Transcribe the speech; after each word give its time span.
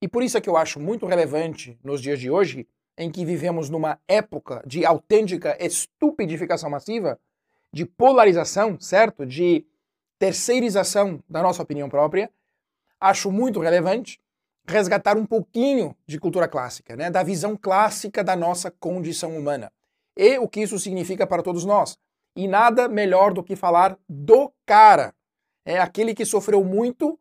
E 0.00 0.08
por 0.08 0.22
isso 0.22 0.38
é 0.38 0.40
que 0.40 0.48
eu 0.48 0.56
acho 0.56 0.80
muito 0.80 1.06
relevante 1.06 1.78
nos 1.82 2.00
dias 2.00 2.18
de 2.18 2.30
hoje, 2.30 2.66
em 2.96 3.10
que 3.10 3.24
vivemos 3.24 3.68
numa 3.68 3.98
época 4.08 4.62
de 4.66 4.84
autêntica 4.84 5.56
estupidificação 5.60 6.70
massiva, 6.70 7.18
de 7.72 7.84
polarização, 7.84 8.78
certo? 8.80 9.24
De 9.24 9.64
terceirização 10.18 11.22
da 11.28 11.42
nossa 11.42 11.62
opinião 11.62 11.88
própria, 11.88 12.30
acho 13.00 13.30
muito 13.30 13.60
relevante 13.60 14.20
resgatar 14.66 15.16
um 15.16 15.26
pouquinho 15.26 15.96
de 16.06 16.18
cultura 16.18 16.46
clássica, 16.46 16.94
né? 16.94 17.10
da 17.10 17.22
visão 17.22 17.56
clássica 17.56 18.22
da 18.22 18.36
nossa 18.36 18.70
condição 18.70 19.36
humana 19.36 19.72
e 20.16 20.38
o 20.38 20.46
que 20.46 20.60
isso 20.60 20.78
significa 20.78 21.26
para 21.26 21.42
todos 21.42 21.64
nós. 21.64 21.98
E 22.36 22.46
nada 22.46 22.88
melhor 22.88 23.32
do 23.32 23.42
que 23.42 23.56
falar 23.56 23.98
do 24.08 24.52
cara, 24.66 25.14
é 25.64 25.78
aquele 25.78 26.14
que 26.14 26.24
sofreu 26.24 26.62
muito 26.62 27.18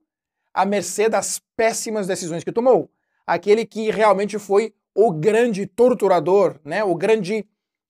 à 0.54 0.66
mercê 0.66 1.10
das 1.10 1.42
péssimas 1.56 2.08
decisões 2.08 2.44
que 2.44 2.52
tomou, 2.52 2.90
aquele 3.26 3.66
que 3.66 3.92
realmente 3.92 4.38
foi 4.40 4.74
o 4.96 5.12
grande 5.12 5.66
torturador, 5.66 6.60
né? 6.64 6.84
o 6.84 6.96
grande 6.96 7.48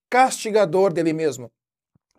castigador 0.09 0.91
dele 0.91 1.13
mesmo, 1.13 1.51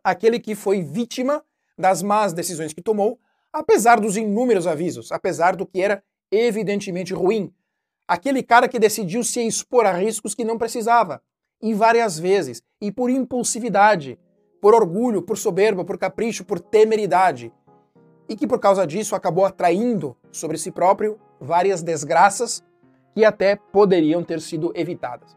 aquele 0.02 0.38
que 0.38 0.54
foi 0.54 0.82
vítima 0.82 1.44
das 1.78 2.02
más 2.02 2.32
decisões 2.32 2.72
que 2.72 2.82
tomou, 2.82 3.18
apesar 3.52 4.00
dos 4.00 4.16
inúmeros 4.16 4.66
avisos, 4.66 5.10
apesar 5.12 5.56
do 5.56 5.66
que 5.66 5.80
era 5.80 6.02
evidentemente 6.30 7.12
ruim. 7.12 7.52
Aquele 8.06 8.42
cara 8.42 8.68
que 8.68 8.78
decidiu 8.78 9.22
se 9.22 9.40
expor 9.40 9.86
a 9.86 9.92
riscos 9.92 10.34
que 10.34 10.44
não 10.44 10.58
precisava, 10.58 11.22
e 11.62 11.74
várias 11.74 12.18
vezes, 12.18 12.62
e 12.80 12.90
por 12.90 13.10
impulsividade, 13.10 14.18
por 14.60 14.74
orgulho, 14.74 15.22
por 15.22 15.36
soberba, 15.36 15.84
por 15.84 15.98
capricho, 15.98 16.44
por 16.44 16.58
temeridade, 16.58 17.52
e 18.30 18.36
que 18.36 18.46
por 18.46 18.60
causa 18.60 18.86
disso 18.86 19.16
acabou 19.16 19.44
atraindo 19.44 20.16
sobre 20.30 20.56
si 20.56 20.70
próprio 20.70 21.18
várias 21.40 21.82
desgraças 21.82 22.62
que 23.12 23.24
até 23.24 23.56
poderiam 23.56 24.22
ter 24.22 24.40
sido 24.40 24.72
evitadas. 24.76 25.36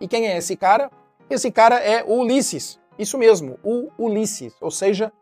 E 0.00 0.08
quem 0.08 0.26
é 0.26 0.38
esse 0.38 0.56
cara? 0.56 0.90
Esse 1.28 1.50
cara 1.50 1.76
é 1.76 2.02
o 2.02 2.20
Ulisses, 2.20 2.80
isso 2.98 3.18
mesmo, 3.18 3.58
o 3.62 3.90
Ulisses, 3.98 4.54
ou 4.58 4.70
seja, 4.70 5.12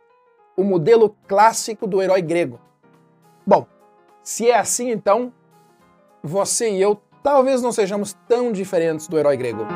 o 0.56 0.62
modelo 0.62 1.14
clássico 1.26 1.88
do 1.88 2.00
herói 2.00 2.22
grego. 2.22 2.60
Bom, 3.44 3.66
se 4.22 4.48
é 4.48 4.56
assim, 4.56 4.90
então, 4.90 5.32
você 6.22 6.70
e 6.70 6.80
eu 6.80 7.00
talvez 7.20 7.60
não 7.60 7.72
sejamos 7.72 8.16
tão 8.28 8.52
diferentes 8.52 9.08
do 9.08 9.18
herói 9.18 9.36
grego. 9.36 9.66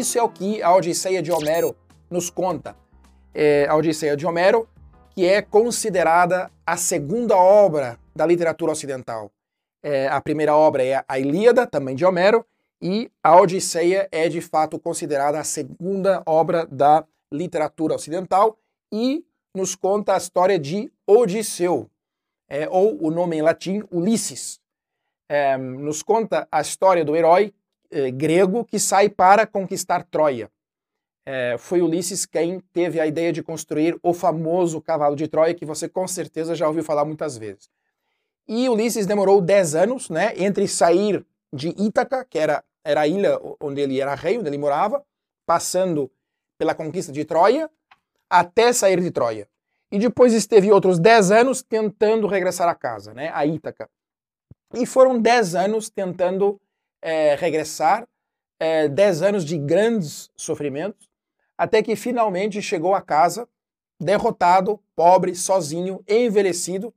Isso 0.00 0.18
é 0.18 0.22
o 0.22 0.30
que 0.30 0.62
a 0.62 0.74
Odisseia 0.74 1.20
de 1.20 1.30
Homero 1.30 1.76
nos 2.08 2.30
conta. 2.30 2.74
É 3.34 3.66
a 3.68 3.76
Odisseia 3.76 4.16
de 4.16 4.26
Homero, 4.26 4.66
que 5.10 5.26
é 5.26 5.42
considerada 5.42 6.50
a 6.64 6.74
segunda 6.74 7.36
obra 7.36 7.98
da 8.16 8.24
literatura 8.24 8.72
ocidental. 8.72 9.30
É, 9.82 10.08
a 10.08 10.18
primeira 10.18 10.56
obra 10.56 10.82
é 10.82 11.04
a 11.06 11.18
Ilíada, 11.18 11.66
também 11.66 11.94
de 11.94 12.06
Homero, 12.06 12.46
e 12.80 13.12
a 13.22 13.38
Odisseia 13.38 14.08
é 14.10 14.26
de 14.26 14.40
fato 14.40 14.78
considerada 14.78 15.38
a 15.38 15.44
segunda 15.44 16.22
obra 16.24 16.64
da 16.64 17.04
literatura 17.30 17.94
ocidental 17.94 18.56
e 18.90 19.22
nos 19.54 19.74
conta 19.74 20.14
a 20.14 20.16
história 20.16 20.58
de 20.58 20.90
Odisseu, 21.06 21.90
é, 22.48 22.66
ou 22.70 22.96
o 23.04 23.10
nome 23.10 23.36
em 23.36 23.42
latim 23.42 23.82
Ulisses. 23.92 24.58
É, 25.28 25.58
nos 25.58 26.02
conta 26.02 26.48
a 26.50 26.62
história 26.62 27.04
do 27.04 27.14
herói 27.14 27.52
é, 27.90 28.10
grego 28.10 28.64
que 28.64 28.78
sai 28.78 29.08
para 29.08 29.46
conquistar 29.46 30.04
Troia. 30.04 30.50
É, 31.26 31.56
foi 31.58 31.82
Ulisses 31.82 32.24
quem 32.24 32.60
teve 32.72 32.98
a 32.98 33.06
ideia 33.06 33.32
de 33.32 33.42
construir 33.42 33.98
o 34.02 34.12
famoso 34.12 34.80
cavalo 34.80 35.14
de 35.14 35.28
Troia, 35.28 35.54
que 35.54 35.66
você 35.66 35.88
com 35.88 36.08
certeza 36.08 36.54
já 36.54 36.66
ouviu 36.66 36.82
falar 36.82 37.04
muitas 37.04 37.36
vezes. 37.36 37.68
E 38.48 38.68
Ulisses 38.68 39.06
demorou 39.06 39.40
10 39.40 39.74
anos 39.74 40.10
né, 40.10 40.32
entre 40.36 40.66
sair 40.66 41.24
de 41.52 41.68
Ítaca, 41.78 42.24
que 42.24 42.38
era 42.38 42.64
era 42.84 43.02
a 43.02 43.06
ilha 43.06 43.38
onde 43.60 43.80
ele 43.80 44.00
era 44.00 44.14
rei, 44.14 44.38
onde 44.38 44.48
ele 44.48 44.58
morava, 44.58 45.04
passando 45.46 46.10
pela 46.58 46.74
conquista 46.74 47.12
de 47.12 47.24
Troia, 47.24 47.70
até 48.28 48.72
sair 48.72 49.00
de 49.00 49.10
Troia. 49.10 49.48
E 49.92 49.98
depois 49.98 50.32
esteve 50.32 50.70
outros 50.70 50.98
10 50.98 51.30
anos 51.30 51.62
tentando 51.62 52.26
regressar 52.26 52.68
a 52.68 52.74
casa, 52.74 53.12
né, 53.12 53.30
a 53.34 53.44
Ítaca. 53.44 53.88
E 54.74 54.86
foram 54.86 55.20
10 55.20 55.54
anos 55.54 55.90
tentando 55.90 56.60
é, 57.02 57.34
regressar, 57.34 58.06
é, 58.58 58.88
10 58.88 59.22
anos 59.22 59.44
de 59.44 59.56
grandes 59.56 60.30
sofrimentos, 60.36 61.08
até 61.56 61.82
que 61.82 61.96
finalmente 61.96 62.60
chegou 62.62 62.94
a 62.94 63.02
casa, 63.02 63.48
derrotado, 63.98 64.80
pobre, 64.94 65.34
sozinho, 65.34 66.02
envelhecido, 66.08 66.94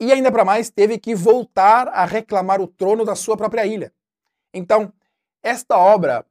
e 0.00 0.12
ainda 0.12 0.32
para 0.32 0.44
mais 0.44 0.68
teve 0.68 0.98
que 0.98 1.14
voltar 1.14 1.88
a 1.88 2.04
reclamar 2.04 2.60
o 2.60 2.66
trono 2.66 3.04
da 3.04 3.14
sua 3.14 3.36
própria 3.36 3.64
ilha. 3.64 3.92
Então, 4.52 4.92
esta 5.42 5.78
obra 5.78 6.26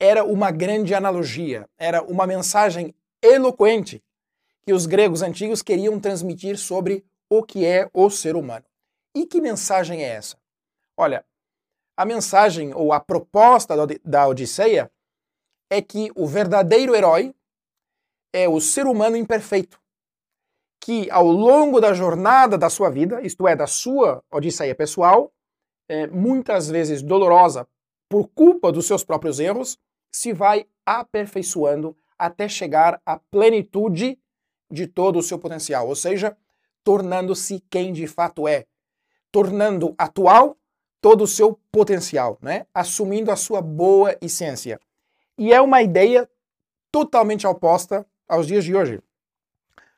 era 0.00 0.24
uma 0.24 0.50
grande 0.50 0.94
analogia, 0.94 1.68
era 1.78 2.02
uma 2.02 2.26
mensagem 2.26 2.94
eloquente 3.22 4.02
que 4.66 4.72
os 4.72 4.86
gregos 4.86 5.22
antigos 5.22 5.62
queriam 5.62 6.00
transmitir 6.00 6.58
sobre 6.58 7.04
o 7.28 7.42
que 7.42 7.64
é 7.64 7.88
o 7.92 8.10
ser 8.10 8.36
humano. 8.36 8.64
E 9.14 9.26
que 9.26 9.40
mensagem 9.40 10.02
é 10.02 10.08
essa? 10.08 10.36
Olha, 10.96 11.24
a 11.96 12.04
mensagem 12.04 12.74
ou 12.74 12.92
a 12.92 13.00
proposta 13.00 13.74
da 14.04 14.26
Odisseia 14.26 14.90
é 15.70 15.80
que 15.80 16.10
o 16.14 16.26
verdadeiro 16.26 16.94
herói 16.94 17.34
é 18.32 18.48
o 18.48 18.60
ser 18.60 18.86
humano 18.86 19.16
imperfeito, 19.16 19.80
que 20.80 21.08
ao 21.10 21.26
longo 21.26 21.80
da 21.80 21.94
jornada 21.94 22.58
da 22.58 22.68
sua 22.68 22.90
vida, 22.90 23.22
isto 23.22 23.46
é, 23.46 23.54
da 23.54 23.66
sua 23.66 24.22
Odisseia 24.30 24.74
pessoal, 24.74 25.32
é, 25.88 26.06
muitas 26.06 26.68
vezes 26.68 27.02
dolorosa 27.02 27.66
por 28.08 28.28
culpa 28.28 28.72
dos 28.72 28.86
seus 28.86 29.04
próprios 29.04 29.38
erros, 29.38 29.78
se 30.12 30.32
vai 30.32 30.66
aperfeiçoando 30.84 31.96
até 32.18 32.48
chegar 32.48 33.00
à 33.04 33.18
plenitude 33.18 34.18
de 34.70 34.86
todo 34.86 35.18
o 35.18 35.22
seu 35.22 35.38
potencial, 35.38 35.88
ou 35.88 35.94
seja, 35.94 36.36
tornando-se 36.82 37.60
quem 37.70 37.92
de 37.92 38.06
fato 38.06 38.46
é, 38.46 38.66
tornando 39.30 39.94
atual 39.96 40.56
todo 41.04 41.24
o 41.24 41.26
seu 41.26 41.60
potencial, 41.70 42.38
né? 42.40 42.64
assumindo 42.72 43.30
a 43.30 43.36
sua 43.36 43.60
boa 43.60 44.16
essência. 44.22 44.80
E 45.36 45.52
é 45.52 45.60
uma 45.60 45.82
ideia 45.82 46.26
totalmente 46.90 47.46
oposta 47.46 48.06
aos 48.26 48.46
dias 48.46 48.64
de 48.64 48.74
hoje, 48.74 49.02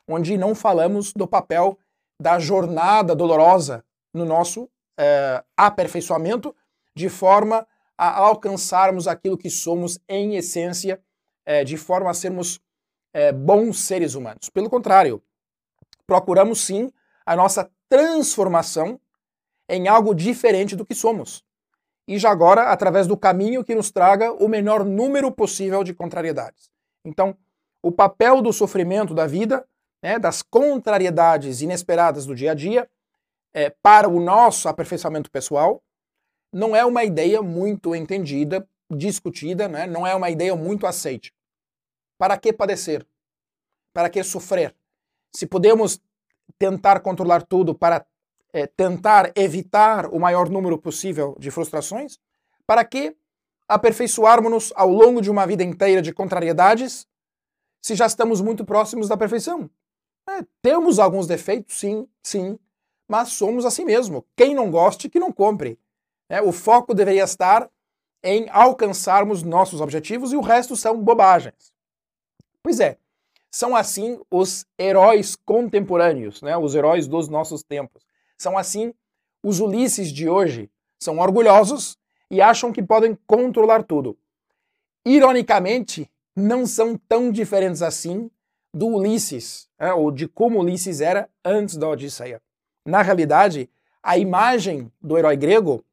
onde 0.09 0.37
não 0.37 0.53
falamos 0.53 1.12
do 1.12 1.25
papel 1.25 1.78
da 2.21 2.41
jornada 2.41 3.15
dolorosa 3.15 3.84
no 4.12 4.25
nosso 4.25 4.69
é, 4.99 5.44
aperfeiçoamento 5.56 6.53
de 6.93 7.09
forma 7.09 7.65
a 7.97 8.19
alcançarmos 8.19 9.06
aquilo 9.06 9.38
que 9.38 9.49
somos 9.49 10.00
em 10.09 10.34
essência, 10.34 11.00
é, 11.44 11.62
de 11.62 11.77
forma 11.77 12.11
a 12.11 12.15
sermos 12.15 12.61
é, 13.15 13.31
bons 13.31 13.78
seres 13.78 14.17
humanos. 14.17 14.50
Pelo 14.50 14.69
contrário, 14.69 15.23
procuramos 16.05 16.62
sim 16.62 16.91
a 17.25 17.37
nossa 17.37 17.71
transformação 17.88 19.00
em 19.69 19.88
algo 19.88 20.15
diferente 20.15 20.77
do 20.77 20.87
que 20.87 20.94
somos. 20.94 21.44
E 22.09 22.19
já 22.19 22.31
agora, 22.31 22.71
através 22.71 23.06
do 23.06 23.16
caminho 23.16 23.65
que 23.65 23.75
nos 23.75 23.91
traga 23.91 24.32
o 24.32 24.49
menor 24.49 24.84
número 24.84 25.31
possível 25.32 25.82
de 25.82 25.93
contrariedades. 25.93 26.71
Então, 27.04 27.37
o 27.82 27.91
papel 27.91 28.41
do 28.41 28.53
sofrimento 28.53 29.15
da 29.15 29.26
vida, 29.26 29.66
né, 30.03 30.19
das 30.19 30.43
contrariedades 30.43 31.62
inesperadas 31.62 32.26
do 32.26 32.34
dia 32.34 32.53
a 32.53 32.55
dia, 32.55 32.88
é, 33.53 33.71
para 33.71 34.09
o 34.09 34.21
nosso 34.21 34.69
aperfeiçoamento 34.69 35.31
pessoal, 35.31 35.82
não 36.53 36.76
é 36.76 36.84
uma 36.84 37.05
ideia 37.05 37.43
muito 37.43 37.94
entendida, 37.94 38.69
discutida, 38.91 39.69
né? 39.69 39.87
não 39.87 40.06
é 40.06 40.15
uma 40.15 40.31
ideia 40.31 40.55
muito 40.55 40.87
aceite. 40.87 41.32
Para 42.19 42.37
que 42.38 42.53
padecer? 42.53 43.06
Para 43.93 44.09
que 44.09 44.22
sofrer? 44.22 44.75
Se 45.35 45.46
podemos 45.46 46.00
tentar 46.58 47.00
controlar 47.00 47.43
tudo 47.43 47.75
para 47.75 48.06
é, 48.56 48.67
tentar 48.67 49.32
evitar 49.37 50.06
o 50.06 50.19
maior 50.19 50.49
número 50.49 50.79
possível 50.79 51.37
de 51.38 51.50
frustrações, 51.50 52.19
para 52.67 52.82
que 52.87 53.14
aperfeiçoarmos-nos 53.69 54.73
ao 54.75 54.88
longo 54.88 55.20
de 55.20 55.31
uma 55.31 55.47
vida 55.47 55.62
inteira 55.62 56.00
de 56.00 56.11
contrariedades, 56.11 57.06
se 57.82 57.94
já 57.94 58.06
estamos 58.06 58.41
muito 58.41 58.64
próximos 58.64 59.08
da 59.08 59.17
perfeição? 59.17 59.69
É, 60.26 60.43
temos 60.62 60.99
alguns 60.99 61.26
defeitos, 61.26 61.79
sim, 61.79 62.08
sim, 62.23 62.58
mas 63.06 63.29
somos 63.29 63.67
assim 63.67 63.85
mesmo. 63.85 64.25
Quem 64.35 64.55
não 64.55 64.70
goste, 64.70 65.11
que 65.11 65.20
não 65.20 65.31
compre. 65.31 65.79
É, 66.26 66.41
o 66.41 66.50
foco 66.50 66.94
deveria 66.94 67.25
estar 67.25 67.70
em 68.25 68.49
alcançarmos 68.49 69.43
nossos 69.43 69.82
objetivos 69.82 70.32
e 70.32 70.37
o 70.37 70.41
resto 70.41 70.75
são 70.75 70.97
bobagens. 70.97 71.75
Pois 72.62 72.81
é, 72.81 72.97
são 73.50 73.76
assim 73.76 74.19
os 74.31 74.64
heróis 74.79 75.37
contemporâneos, 75.37 76.41
né, 76.41 76.56
os 76.56 76.75
heróis 76.75 77.06
dos 77.06 77.29
nossos 77.29 77.62
tempos. 77.62 78.06
São 78.38 78.56
assim 78.56 78.93
os 79.43 79.61
Ulisses 79.61 80.12
de 80.12 80.29
hoje. 80.29 80.71
São 80.99 81.19
orgulhosos 81.19 81.97
e 82.31 82.41
acham 82.41 82.73
que 82.73 82.83
podem 82.83 83.17
controlar 83.27 83.83
tudo. 83.83 84.17
Ironicamente, 85.05 86.11
não 86.35 86.67
são 86.67 86.97
tão 86.97 87.31
diferentes 87.31 87.83
assim 87.83 88.31
do 88.75 88.88
Ulisses, 88.88 89.69
é, 89.79 89.93
ou 89.93 90.11
de 90.11 90.29
como 90.29 90.61
Ulisses 90.61 91.00
era 91.00 91.31
antes 91.44 91.77
da 91.77 91.88
Odisseia. 91.88 92.43
Na 92.85 93.03
realidade, 93.03 93.71
a 94.03 94.19
imagem 94.19 94.93
do 95.00 95.17
herói 95.17 95.37
grego 95.37 95.85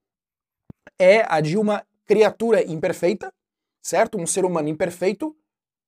é 1.00 1.26
a 1.28 1.40
de 1.40 1.58
uma 1.58 1.86
criatura 2.06 2.62
imperfeita, 2.64 3.34
certo? 3.82 4.18
Um 4.18 4.28
ser 4.28 4.46
humano 4.46 4.68
imperfeito, 4.68 5.36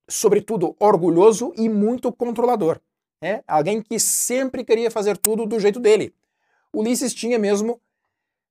sobretudo 0.07 0.75
orgulhoso 0.79 1.53
e 1.57 1.67
muito 1.67 2.11
controlador. 2.11 2.79
É 3.21 3.43
alguém 3.47 3.81
que 3.81 3.99
sempre 3.99 4.63
queria 4.63 4.89
fazer 4.89 5.17
tudo 5.17 5.45
do 5.45 5.59
jeito 5.59 5.79
dele. 5.79 6.13
Ulisses 6.75 7.13
tinha 7.13 7.39
mesmo 7.39 7.81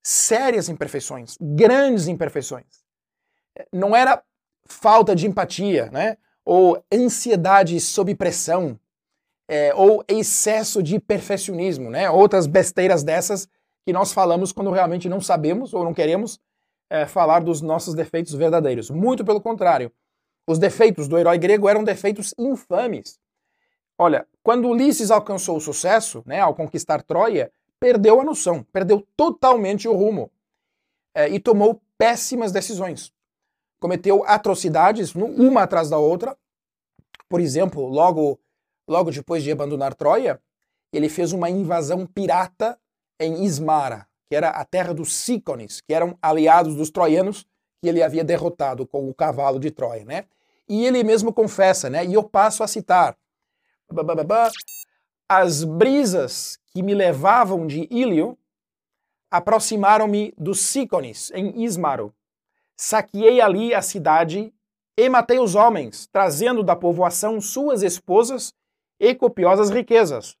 sérias 0.03 0.69
imperfeições, 0.69 1.37
grandes 1.39 2.07
imperfeições. 2.07 2.83
Não 3.71 3.95
era 3.95 4.21
falta 4.65 5.15
de 5.15 5.27
empatia, 5.27 5.89
né? 5.91 6.17
ou 6.43 6.83
ansiedade 6.93 7.79
sob 7.79 8.13
pressão, 8.15 8.79
é, 9.47 9.73
ou 9.73 10.03
excesso 10.07 10.81
de 10.81 10.99
perfeccionismo, 10.99 11.89
né? 11.89 12.09
outras 12.09 12.47
besteiras 12.47 13.03
dessas 13.03 13.47
que 13.83 13.93
nós 13.93 14.11
falamos 14.11 14.51
quando 14.51 14.71
realmente 14.71 15.07
não 15.07 15.21
sabemos 15.21 15.73
ou 15.73 15.83
não 15.83 15.93
queremos 15.93 16.39
é, 16.89 17.05
falar 17.05 17.39
dos 17.39 17.61
nossos 17.61 17.93
defeitos 17.93 18.33
verdadeiros. 18.33 18.89
Muito 18.89 19.23
pelo 19.23 19.41
contrário. 19.41 19.91
Os 20.47 20.59
defeitos 20.59 21.07
do 21.07 21.17
herói 21.17 21.37
grego 21.37 21.67
eram 21.67 21.83
defeitos 21.83 22.33
infames. 22.37 23.19
Olha, 23.97 24.27
quando 24.43 24.67
Ulisses 24.69 25.09
alcançou 25.09 25.57
o 25.57 25.61
sucesso, 25.61 26.21
né, 26.25 26.41
ao 26.41 26.53
conquistar 26.53 27.01
Troia, 27.01 27.51
perdeu 27.85 28.19
a 28.19 28.23
noção, 28.23 28.63
perdeu 28.73 29.07
totalmente 29.15 29.87
o 29.87 29.93
rumo 29.93 30.31
é, 31.13 31.29
e 31.29 31.39
tomou 31.39 31.79
péssimas 31.99 32.51
decisões. 32.51 33.13
Cometeu 33.79 34.23
atrocidades, 34.25 35.13
uma 35.13 35.61
atrás 35.61 35.87
da 35.87 35.99
outra. 35.99 36.35
Por 37.29 37.39
exemplo, 37.39 37.85
logo, 37.85 38.39
logo 38.87 39.11
depois 39.11 39.43
de 39.43 39.51
abandonar 39.51 39.93
Troia, 39.93 40.41
ele 40.91 41.07
fez 41.07 41.31
uma 41.31 41.47
invasão 41.47 42.07
pirata 42.07 42.75
em 43.19 43.43
Ismara, 43.43 44.07
que 44.27 44.35
era 44.35 44.49
a 44.49 44.65
terra 44.65 44.91
dos 44.91 45.13
Sícones, 45.13 45.79
que 45.79 45.93
eram 45.93 46.17
aliados 46.19 46.73
dos 46.73 46.89
troianos 46.89 47.45
que 47.83 47.87
ele 47.87 48.01
havia 48.01 48.23
derrotado 48.23 48.87
com 48.87 49.07
o 49.07 49.13
cavalo 49.13 49.59
de 49.59 49.69
Troia, 49.69 50.03
né? 50.05 50.25
E 50.67 50.87
ele 50.87 51.03
mesmo 51.03 51.31
confessa, 51.31 51.87
né? 51.87 52.03
E 52.03 52.15
eu 52.15 52.23
passo 52.23 52.63
a 52.63 52.67
citar: 52.67 53.15
As 55.29 55.63
brisas 55.63 56.59
que 56.75 56.83
me 56.83 56.93
levavam 56.93 57.65
de 57.65 57.87
Ilio 57.89 58.37
aproximaram-me 59.31 60.33
dos 60.37 60.59
Sícones, 60.59 61.31
em 61.33 61.63
Ismaro. 61.63 62.13
Saqueei 62.77 63.41
ali 63.41 63.73
a 63.73 63.81
cidade 63.81 64.53
e 64.95 65.09
matei 65.09 65.39
os 65.39 65.55
homens, 65.55 66.07
trazendo 66.11 66.61
da 66.61 66.75
povoação 66.75 67.41
suas 67.41 67.81
esposas 67.81 68.53
e 68.99 69.15
copiosas 69.15 69.71
riquezas 69.71 70.37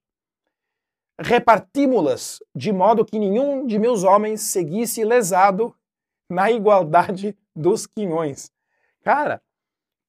repartimos-las 1.19 2.39
de 2.53 2.71
modo 2.71 3.05
que 3.05 3.17
nenhum 3.17 3.65
de 3.65 3.79
meus 3.79 4.03
homens 4.03 4.41
seguisse 4.41 5.03
lesado 5.03 5.73
na 6.29 6.51
igualdade 6.51 7.37
dos 7.55 7.87
quinhões. 7.87 8.51
Cara, 9.01 9.41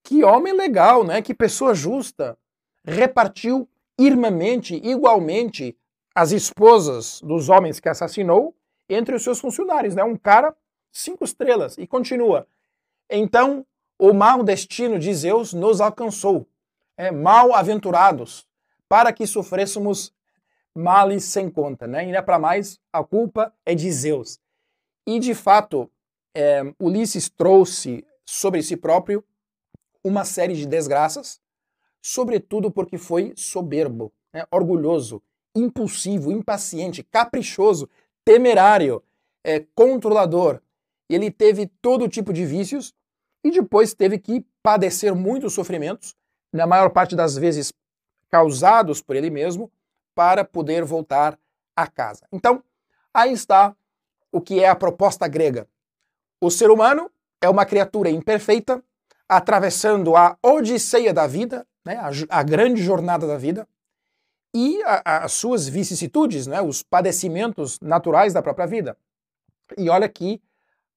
que 0.02 0.24
homem 0.24 0.52
legal, 0.52 1.04
né? 1.04 1.22
Que 1.22 1.34
pessoa 1.34 1.74
justa. 1.74 2.36
Repartiu 2.84 3.68
irmamente, 3.98 4.74
igualmente, 4.76 5.76
as 6.16 6.32
esposas 6.32 7.20
dos 7.20 7.50
homens 7.50 7.78
que 7.78 7.90
assassinou 7.90 8.56
entre 8.88 9.14
os 9.14 9.22
seus 9.22 9.38
funcionários, 9.38 9.94
né? 9.94 10.02
Um 10.02 10.16
cara 10.16 10.56
cinco 10.90 11.24
estrelas 11.24 11.76
e 11.76 11.86
continua. 11.86 12.48
Então, 13.10 13.66
o 13.98 14.14
mau 14.14 14.42
destino 14.42 14.98
de 14.98 15.12
Zeus 15.12 15.52
nos 15.52 15.78
alcançou, 15.78 16.48
é, 16.96 17.10
mal 17.10 17.54
aventurados, 17.54 18.48
para 18.88 19.12
que 19.12 19.26
sofrêssemos 19.26 20.10
males 20.74 21.22
sem 21.24 21.50
conta, 21.50 21.86
né? 21.86 21.98
Ainda 21.98 22.22
para 22.22 22.38
mais, 22.38 22.80
a 22.90 23.04
culpa 23.04 23.52
é 23.66 23.74
de 23.74 23.92
Zeus. 23.92 24.40
E 25.06 25.18
de 25.18 25.34
fato, 25.34 25.90
é, 26.34 26.62
Ulisses 26.80 27.28
trouxe 27.28 28.06
sobre 28.24 28.62
si 28.62 28.74
próprio 28.74 29.22
uma 30.02 30.24
série 30.24 30.54
de 30.54 30.66
desgraças, 30.66 31.42
sobretudo 32.00 32.70
porque 32.70 32.96
foi 32.96 33.34
soberbo, 33.36 34.14
né? 34.32 34.46
orgulhoso, 34.50 35.22
impulsivo, 35.56 36.30
impaciente, 36.30 37.02
caprichoso, 37.02 37.88
temerário, 38.24 39.02
é, 39.42 39.64
controlador. 39.74 40.60
Ele 41.08 41.30
teve 41.30 41.66
todo 41.80 42.08
tipo 42.08 42.32
de 42.32 42.44
vícios 42.44 42.94
e 43.44 43.50
depois 43.50 43.94
teve 43.94 44.18
que 44.18 44.44
padecer 44.62 45.14
muitos 45.14 45.54
sofrimentos, 45.54 46.14
na 46.52 46.66
maior 46.66 46.90
parte 46.90 47.14
das 47.14 47.36
vezes 47.36 47.72
causados 48.28 49.00
por 49.00 49.14
ele 49.14 49.30
mesmo, 49.30 49.70
para 50.14 50.44
poder 50.44 50.84
voltar 50.84 51.38
a 51.76 51.86
casa. 51.86 52.26
Então, 52.32 52.62
aí 53.14 53.32
está 53.32 53.74
o 54.32 54.40
que 54.40 54.60
é 54.62 54.68
a 54.68 54.74
proposta 54.74 55.28
grega. 55.28 55.68
O 56.40 56.50
ser 56.50 56.70
humano 56.70 57.10
é 57.40 57.48
uma 57.48 57.64
criatura 57.64 58.10
imperfeita, 58.10 58.82
atravessando 59.28 60.16
a 60.16 60.36
odisseia 60.42 61.12
da 61.12 61.26
vida, 61.26 61.66
né, 61.84 61.96
a, 61.96 62.38
a 62.38 62.42
grande 62.42 62.82
jornada 62.82 63.26
da 63.26 63.36
vida, 63.36 63.68
e 64.58 64.80
as 65.04 65.34
suas 65.34 65.68
vicissitudes, 65.68 66.46
né, 66.46 66.62
os 66.62 66.82
padecimentos 66.82 67.78
naturais 67.78 68.32
da 68.32 68.40
própria 68.40 68.66
vida. 68.66 68.96
E 69.76 69.90
olha 69.90 70.08
que 70.08 70.40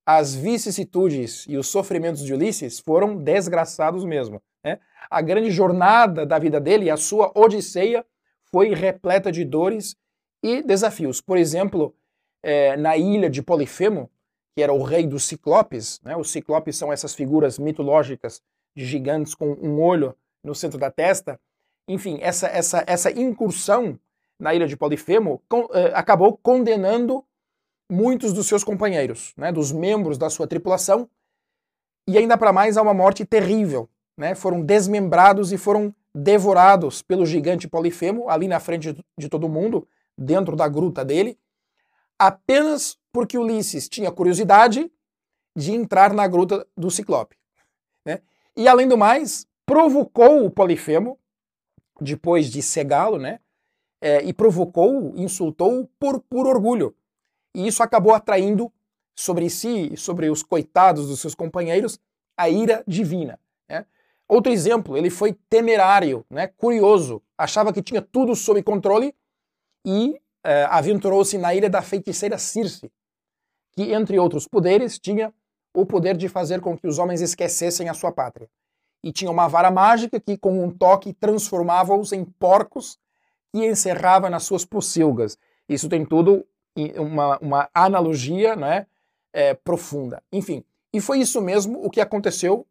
as 0.05 0.33
vicissitudes 0.33 1.45
e 1.45 1.57
os 1.57 1.67
sofrimentos 1.67 2.23
de 2.23 2.33
Ulisses 2.33 2.79
foram 2.79 3.17
desgraçados 3.17 4.05
mesmo. 4.05 4.41
Né? 4.63 4.79
A 5.09 5.21
grande 5.21 5.51
jornada 5.51 6.25
da 6.25 6.39
vida 6.39 6.57
dele, 6.57 6.89
a 6.89 6.95
sua 6.95 7.33
odisseia, 7.35 8.05
foi 8.49 8.73
repleta 8.73 9.29
de 9.29 9.43
dores 9.43 9.97
e 10.41 10.63
desafios. 10.63 11.19
Por 11.19 11.37
exemplo, 11.37 11.93
é, 12.41 12.77
na 12.77 12.95
ilha 12.95 13.29
de 13.29 13.43
Polifemo, 13.43 14.09
que 14.55 14.63
era 14.63 14.71
o 14.71 14.83
rei 14.83 15.05
dos 15.05 15.25
ciclopes, 15.25 15.99
né? 16.01 16.15
os 16.15 16.31
ciclopes 16.31 16.77
são 16.77 16.93
essas 16.93 17.13
figuras 17.13 17.59
mitológicas 17.59 18.41
de 18.73 18.85
gigantes 18.85 19.35
com 19.35 19.51
um 19.51 19.81
olho 19.81 20.15
no 20.41 20.55
centro 20.55 20.79
da 20.79 20.89
testa. 20.89 21.37
Enfim, 21.89 22.19
essa, 22.21 22.47
essa, 22.47 22.83
essa 22.85 23.11
incursão 23.11 23.99
na 24.39 24.53
ilha 24.53 24.67
de 24.67 24.77
Polifemo 24.77 25.41
com, 25.49 25.67
eh, 25.73 25.91
acabou 25.95 26.37
condenando 26.37 27.25
muitos 27.91 28.31
dos 28.31 28.45
seus 28.45 28.63
companheiros, 28.63 29.33
né, 29.35 29.51
dos 29.51 29.71
membros 29.71 30.15
da 30.15 30.29
sua 30.29 30.45
tripulação, 30.45 31.09
e 32.07 32.15
ainda 32.15 32.37
para 32.37 32.53
mais 32.53 32.77
a 32.77 32.83
uma 32.83 32.93
morte 32.93 33.25
terrível. 33.25 33.89
Né, 34.15 34.35
foram 34.35 34.61
desmembrados 34.61 35.51
e 35.51 35.57
foram 35.57 35.95
devorados 36.13 37.01
pelo 37.01 37.25
gigante 37.25 37.67
Polifemo, 37.67 38.29
ali 38.29 38.47
na 38.47 38.59
frente 38.59 38.95
de 39.17 39.29
todo 39.29 39.49
mundo, 39.49 39.87
dentro 40.15 40.55
da 40.55 40.67
gruta 40.67 41.03
dele, 41.03 41.39
apenas 42.19 42.99
porque 43.11 43.37
Ulisses 43.37 43.89
tinha 43.89 44.11
curiosidade 44.11 44.91
de 45.55 45.71
entrar 45.71 46.13
na 46.13 46.27
gruta 46.27 46.67
do 46.77 46.91
Ciclope. 46.91 47.35
Né? 48.05 48.19
E 48.55 48.67
além 48.67 48.87
do 48.87 48.97
mais, 48.97 49.47
provocou 49.65 50.45
o 50.45 50.51
Polifemo, 50.51 51.17
depois 51.99 52.49
de 52.49 52.61
cegá-lo, 52.61 53.17
né? 53.17 53.39
É, 54.01 54.23
e 54.23 54.31
provocou, 54.31 55.13
insultou 55.15 55.89
por, 55.99 56.21
por 56.21 56.47
orgulho. 56.47 56.95
E 57.53 57.67
isso 57.67 57.83
acabou 57.83 58.13
atraindo 58.13 58.71
sobre 59.17 59.49
si, 59.49 59.97
sobre 59.97 60.29
os 60.29 60.41
coitados 60.41 61.07
dos 61.07 61.19
seus 61.19 61.35
companheiros, 61.35 61.99
a 62.37 62.49
ira 62.49 62.81
divina. 62.87 63.37
Né? 63.69 63.85
Outro 64.29 64.51
exemplo, 64.51 64.95
ele 64.95 65.09
foi 65.09 65.33
temerário, 65.49 66.25
né, 66.29 66.47
curioso, 66.47 67.21
achava 67.37 67.73
que 67.73 67.81
tinha 67.81 68.01
tudo 68.01 68.33
sob 68.35 68.63
controle 68.63 69.13
e 69.85 70.21
é, 70.41 70.63
aventurou-se 70.65 71.37
na 71.37 71.53
ilha 71.53 71.69
da 71.69 71.81
feiticeira 71.81 72.37
Circe, 72.37 72.89
que, 73.73 73.91
entre 73.93 74.17
outros 74.17 74.47
poderes, 74.47 74.97
tinha 74.97 75.33
o 75.75 75.85
poder 75.85 76.15
de 76.15 76.29
fazer 76.29 76.61
com 76.61 76.77
que 76.77 76.87
os 76.87 76.97
homens 76.97 77.21
esquecessem 77.21 77.89
a 77.89 77.93
sua 77.93 78.11
pátria. 78.11 78.49
E 79.03 79.11
tinha 79.11 79.31
uma 79.31 79.47
vara 79.47 79.71
mágica 79.71 80.19
que, 80.19 80.37
com 80.37 80.63
um 80.63 80.69
toque, 80.71 81.13
transformava-os 81.13 82.11
em 82.11 82.25
porcos 82.25 82.97
e 83.53 83.65
encerrava 83.65 84.29
nas 84.29 84.43
suas 84.43 84.65
pocilgas. 84.65 85.37
Isso 85.67 85.87
tem 85.87 86.05
tudo 86.05 86.45
uma, 86.97 87.37
uma 87.39 87.69
analogia 87.73 88.55
né, 88.55 88.87
é, 89.33 89.53
profunda. 89.53 90.21
Enfim, 90.31 90.63
e 90.93 90.99
foi 90.99 91.19
isso 91.19 91.41
mesmo 91.41 91.83
o 91.83 91.89
que 91.89 92.01
aconteceu 92.01 92.65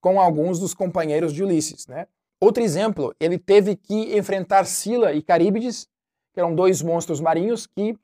com 0.00 0.20
alguns 0.20 0.58
dos 0.58 0.74
companheiros 0.74 1.32
de 1.32 1.42
Ulisses. 1.42 1.86
Né? 1.86 2.06
Outro 2.40 2.62
exemplo, 2.62 3.14
ele 3.20 3.38
teve 3.38 3.76
que 3.76 4.16
enfrentar 4.16 4.64
Sila 4.66 5.12
e 5.12 5.22
Caríbides, 5.22 5.88
que 6.32 6.40
eram 6.40 6.54
dois 6.54 6.82
monstros 6.82 7.20
marinhos 7.20 7.66
que 7.66 7.96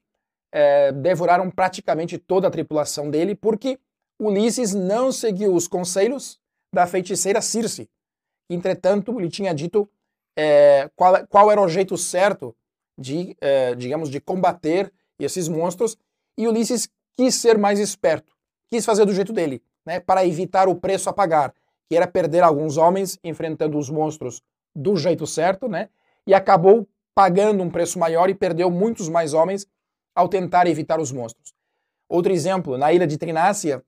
é, 0.52 0.92
devoraram 0.92 1.50
praticamente 1.50 2.18
toda 2.18 2.48
a 2.48 2.50
tripulação 2.50 3.10
dele, 3.10 3.34
porque 3.34 3.78
Ulisses 4.18 4.74
não 4.74 5.12
seguiu 5.12 5.54
os 5.54 5.68
conselhos 5.68 6.37
da 6.72 6.86
feiticeira 6.86 7.40
Circe. 7.40 7.88
Entretanto, 8.50 9.18
ele 9.18 9.28
tinha 9.28 9.54
dito 9.54 9.88
é, 10.36 10.90
qual, 10.94 11.26
qual, 11.26 11.50
era 11.50 11.60
o 11.60 11.68
jeito 11.68 11.96
certo 11.96 12.54
de, 12.96 13.36
é, 13.40 13.74
digamos, 13.74 14.10
de 14.10 14.20
combater 14.20 14.92
esses 15.18 15.48
monstros, 15.48 15.96
e 16.36 16.46
Ulisses 16.46 16.88
quis 17.16 17.34
ser 17.34 17.58
mais 17.58 17.80
esperto, 17.80 18.32
quis 18.70 18.84
fazer 18.84 19.04
do 19.04 19.12
jeito 19.12 19.32
dele, 19.32 19.62
né, 19.84 19.98
para 19.98 20.24
evitar 20.24 20.68
o 20.68 20.76
preço 20.76 21.10
a 21.10 21.12
pagar 21.12 21.52
que 21.88 21.96
era 21.96 22.06
perder 22.06 22.42
alguns 22.42 22.76
homens 22.76 23.18
enfrentando 23.24 23.78
os 23.78 23.88
monstros 23.88 24.42
do 24.74 24.96
jeito 24.96 25.26
certo, 25.26 25.68
né? 25.68 25.88
E 26.26 26.34
acabou 26.34 26.86
pagando 27.14 27.62
um 27.62 27.70
preço 27.70 27.98
maior 27.98 28.28
e 28.28 28.34
perdeu 28.34 28.70
muitos 28.70 29.08
mais 29.08 29.32
homens 29.32 29.66
ao 30.14 30.28
tentar 30.28 30.66
evitar 30.66 31.00
os 31.00 31.10
monstros. 31.10 31.54
Outro 32.08 32.32
exemplo, 32.32 32.76
na 32.76 32.92
ilha 32.92 33.06
de 33.06 33.16
Trinácia, 33.16 33.82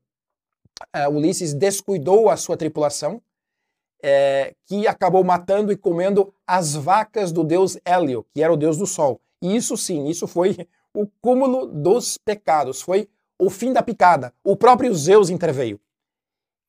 uh, 0.96 1.10
Ulisses 1.10 1.54
descuidou 1.54 2.28
a 2.28 2.36
sua 2.36 2.56
tripulação, 2.56 3.22
é, 4.02 4.54
que 4.66 4.86
acabou 4.86 5.22
matando 5.22 5.70
e 5.70 5.76
comendo 5.76 6.32
as 6.46 6.74
vacas 6.74 7.32
do 7.32 7.44
deus 7.44 7.78
Hélio, 7.84 8.26
que 8.32 8.42
era 8.42 8.52
o 8.52 8.56
deus 8.56 8.78
do 8.78 8.86
sol. 8.86 9.20
E 9.42 9.54
isso 9.54 9.76
sim, 9.76 10.08
isso 10.08 10.26
foi 10.26 10.66
o 10.94 11.06
cúmulo 11.20 11.66
dos 11.66 12.18
pecados, 12.18 12.80
foi 12.80 13.08
o 13.38 13.48
fim 13.48 13.72
da 13.72 13.82
picada. 13.82 14.34
O 14.44 14.56
próprio 14.56 14.94
Zeus 14.94 15.30
interveio. 15.30 15.80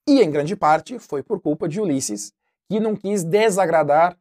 E 0.07 0.21
em 0.21 0.31
grande 0.31 0.55
parte 0.55 0.97
foi 0.99 1.21
por 1.21 1.39
culpa 1.41 1.67
de 1.67 1.79
Ulisses, 1.79 2.33
que 2.69 2.79
não 2.79 2.95
quis 2.95 3.23
desagradar 3.23 4.17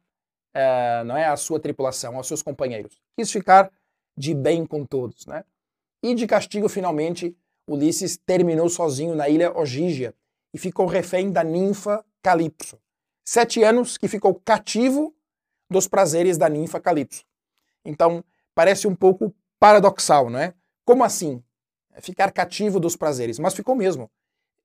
uh, 0.55 1.03
não 1.05 1.17
é, 1.17 1.25
a 1.25 1.37
sua 1.37 1.59
tripulação, 1.59 2.17
aos 2.17 2.27
seus 2.27 2.41
companheiros. 2.41 2.99
Quis 3.17 3.31
ficar 3.31 3.71
de 4.17 4.33
bem 4.33 4.65
com 4.65 4.85
todos. 4.85 5.25
Né? 5.25 5.43
E 6.03 6.13
de 6.13 6.27
castigo, 6.27 6.67
finalmente, 6.67 7.35
Ulisses 7.71 8.17
terminou 8.17 8.69
sozinho 8.69 9.15
na 9.15 9.29
ilha 9.29 9.57
Ogígia 9.57 10.13
e 10.53 10.57
ficou 10.57 10.85
refém 10.85 11.31
da 11.31 11.43
ninfa 11.43 12.03
Calipso. 12.21 12.79
Sete 13.23 13.63
anos 13.63 13.97
que 13.97 14.07
ficou 14.07 14.35
cativo 14.35 15.15
dos 15.69 15.87
prazeres 15.87 16.37
da 16.37 16.49
ninfa 16.49 16.79
Calipso. 16.81 17.23
Então, 17.85 18.23
parece 18.53 18.87
um 18.87 18.95
pouco 18.95 19.33
paradoxal, 19.59 20.29
não 20.29 20.39
é? 20.39 20.53
Como 20.83 21.03
assim? 21.03 21.41
Ficar 22.01 22.31
cativo 22.31 22.79
dos 22.79 22.95
prazeres. 22.95 23.39
Mas 23.39 23.53
ficou 23.53 23.75
mesmo. 23.75 24.11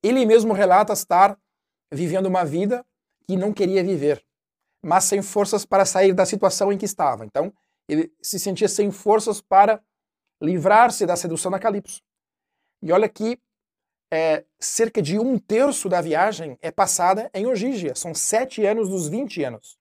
Ele 0.02 0.26
mesmo 0.26 0.52
relata 0.52 0.92
estar 0.92 1.38
vivendo 1.92 2.26
uma 2.26 2.44
vida 2.44 2.84
que 3.26 3.36
não 3.36 3.52
queria 3.52 3.82
viver, 3.82 4.24
mas 4.82 5.04
sem 5.04 5.22
forças 5.22 5.64
para 5.64 5.84
sair 5.84 6.12
da 6.12 6.26
situação 6.26 6.72
em 6.72 6.78
que 6.78 6.84
estava. 6.84 7.24
Então, 7.24 7.52
ele 7.88 8.12
se 8.20 8.38
sentia 8.38 8.68
sem 8.68 8.90
forças 8.90 9.40
para 9.40 9.80
livrar-se 10.40 11.06
da 11.06 11.16
sedução 11.16 11.50
da 11.50 11.58
Calypso. 11.58 12.02
E 12.82 12.92
olha 12.92 13.08
que 13.08 13.38
é, 14.12 14.44
cerca 14.58 15.02
de 15.02 15.18
um 15.18 15.38
terço 15.38 15.88
da 15.88 16.00
viagem 16.00 16.58
é 16.62 16.70
passada 16.70 17.30
em 17.34 17.46
Ogígia. 17.46 17.94
São 17.94 18.14
sete 18.14 18.64
anos 18.64 18.88
dos 18.88 19.08
20 19.08 19.42
anos. 19.44 19.78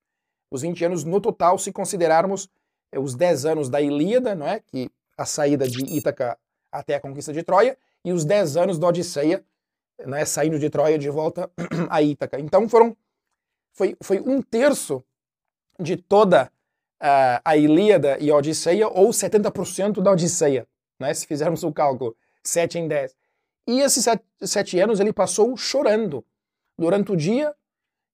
Os 0.51 0.61
20 0.61 0.85
anos 0.85 1.03
no 1.03 1.19
total, 1.21 1.57
se 1.57 1.71
considerarmos 1.71 2.49
é, 2.91 2.99
os 2.99 3.15
10 3.15 3.45
anos 3.45 3.69
da 3.69 3.81
Ilíada, 3.81 4.35
não 4.35 4.47
é? 4.47 4.59
que 4.59 4.89
a 5.17 5.25
saída 5.25 5.67
de 5.67 5.83
Ítaca 5.85 6.37
até 6.71 6.95
a 6.95 6.99
conquista 6.99 7.31
de 7.31 7.43
Troia, 7.43 7.77
e 8.03 8.11
os 8.11 8.25
10 8.25 8.57
anos 8.57 8.77
da 8.77 8.87
Odisseia, 8.87 9.43
né, 10.05 10.25
saindo 10.25 10.59
de 10.59 10.69
Troia 10.69 10.97
de 10.97 11.09
volta 11.09 11.49
a 11.89 12.01
Ítaca. 12.01 12.39
Então 12.39 12.67
foram 12.67 12.95
foi, 13.73 13.95
foi 14.01 14.19
um 14.19 14.41
terço 14.41 15.03
de 15.79 15.97
toda 15.97 16.51
uh, 17.01 17.41
a 17.43 17.57
Ilíada 17.57 18.17
e 18.19 18.29
a 18.29 18.35
Odisseia, 18.35 18.87
ou 18.87 19.09
70% 19.09 20.01
da 20.01 20.11
Odisseia, 20.11 20.67
né, 20.99 21.13
se 21.13 21.25
fizermos 21.25 21.63
o 21.63 21.71
cálculo, 21.71 22.15
7 22.45 22.79
em 22.79 22.87
10. 22.87 23.15
E 23.67 23.79
esses 23.81 24.03
sete, 24.03 24.23
sete 24.41 24.79
anos 24.79 24.99
ele 24.99 25.11
passou 25.11 25.55
chorando 25.57 26.23
durante 26.77 27.11
o 27.11 27.15
dia, 27.15 27.53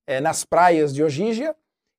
é, 0.08 0.22
nas 0.22 0.46
praias 0.46 0.94
de 0.94 1.04
Ogígia, 1.04 1.56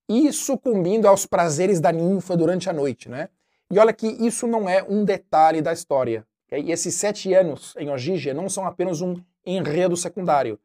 e 0.08 0.32
sucumbindo 0.32 1.06
aos 1.06 1.26
prazeres 1.26 1.80
da 1.80 1.92
ninfa 1.92 2.36
durante 2.36 2.68
a 2.68 2.72
noite. 2.72 3.08
Né? 3.08 3.28
E 3.70 3.78
olha 3.78 3.92
que 3.92 4.06
isso 4.06 4.46
não 4.46 4.68
é 4.68 4.82
um 4.82 5.04
detalhe 5.04 5.60
da 5.60 5.72
história. 5.72 6.26
E 6.50 6.70
esses 6.70 6.94
sete 6.94 7.32
anos 7.32 7.74
em 7.78 7.88
Ogígia 7.88 8.34
não 8.34 8.48
são 8.48 8.66
apenas 8.66 9.00
um 9.00 9.16
enredo 9.44 9.96
secundário. 9.96 10.58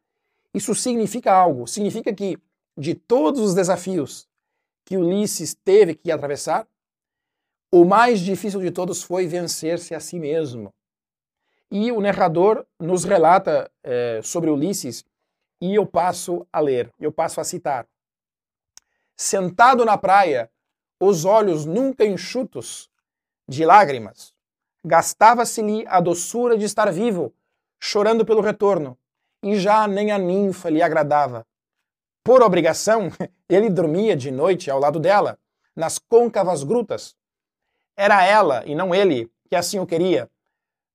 Isso 0.54 0.76
significa 0.76 1.32
algo. 1.32 1.66
Significa 1.66 2.14
que, 2.14 2.38
de 2.78 2.94
todos 2.94 3.40
os 3.40 3.54
desafios 3.54 4.28
que 4.84 4.98
Ulisses 4.98 5.54
teve 5.54 5.96
que 5.96 6.12
atravessar, 6.12 6.68
o 7.72 7.86
mais 7.86 8.20
difícil 8.20 8.60
de 8.62 8.72
todos 8.72 9.04
foi 9.04 9.28
vencer-se 9.28 9.94
a 9.96 10.00
si 10.00 10.20
mesmo. 10.20 10.74
E 11.70 11.92
o 11.92 12.00
narrador 12.00 12.66
nos 12.80 13.04
relata 13.04 13.70
é, 13.84 14.22
sobre 14.24 14.50
Ulisses, 14.50 15.04
e 15.60 15.76
eu 15.76 15.86
passo 15.86 16.48
a 16.52 16.60
ler, 16.60 16.94
eu 17.00 17.12
passo 17.12 17.42
a 17.42 17.44
citar. 17.44 17.88
Sentado 19.16 19.84
na 19.84 19.98
praia, 19.98 20.50
os 21.00 21.26
olhos 21.26 21.66
nunca 21.66 22.06
enxutos 22.06 22.90
de 23.48 23.66
lágrimas, 23.66 24.34
gastava-se-lhe 24.84 25.86
a 25.88 26.00
doçura 26.00 26.58
de 26.58 26.66
estar 26.66 26.92
vivo, 26.92 27.34
chorando 27.80 28.26
pelo 28.26 28.42
retorno, 28.42 28.98
e 29.44 29.60
já 29.60 29.88
nem 29.88 30.12
a 30.12 30.18
ninfa 30.18 30.70
lhe 30.70 30.82
agradava. 30.82 31.46
Por 32.24 32.42
obrigação, 32.42 33.10
ele 33.50 33.70
dormia 33.70 34.16
de 34.16 34.32
noite 34.32 34.70
ao 34.70 34.80
lado 34.80 35.00
dela, 35.00 35.40
nas 35.76 36.00
côncavas 36.00 36.64
grutas. 36.64 37.16
Era 37.96 38.24
ela, 38.26 38.64
e 38.66 38.76
não 38.76 38.94
ele, 38.94 39.32
que 39.50 39.56
assim 39.56 39.80
o 39.80 39.86
queria. 39.86 40.30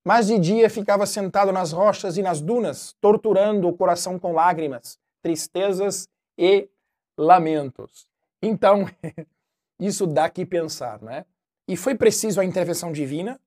Mas 0.05 0.27
de 0.27 0.39
dia 0.39 0.69
ficava 0.69 1.07
sentado 1.07 1.53
nas 1.53 1.73
rochas 1.73 2.17
e 2.17 2.23
nas 2.23 2.41
dunas, 2.41 2.95
torturando 3.01 3.69
o 3.69 3.77
coração 3.77 4.19
com 4.19 4.33
lágrimas, 4.33 4.99
tristezas 5.23 6.09
e 6.37 6.69
lamentos. 7.17 8.07
Então, 8.43 8.87
isso 9.79 10.07
dá 10.07 10.29
que 10.29 10.45
pensar, 10.45 11.01
né? 11.01 11.25
E 11.69 11.77
foi 11.77 11.95
preciso 11.95 12.41
a 12.41 12.45
intervenção 12.45 12.91
divina 12.91 13.41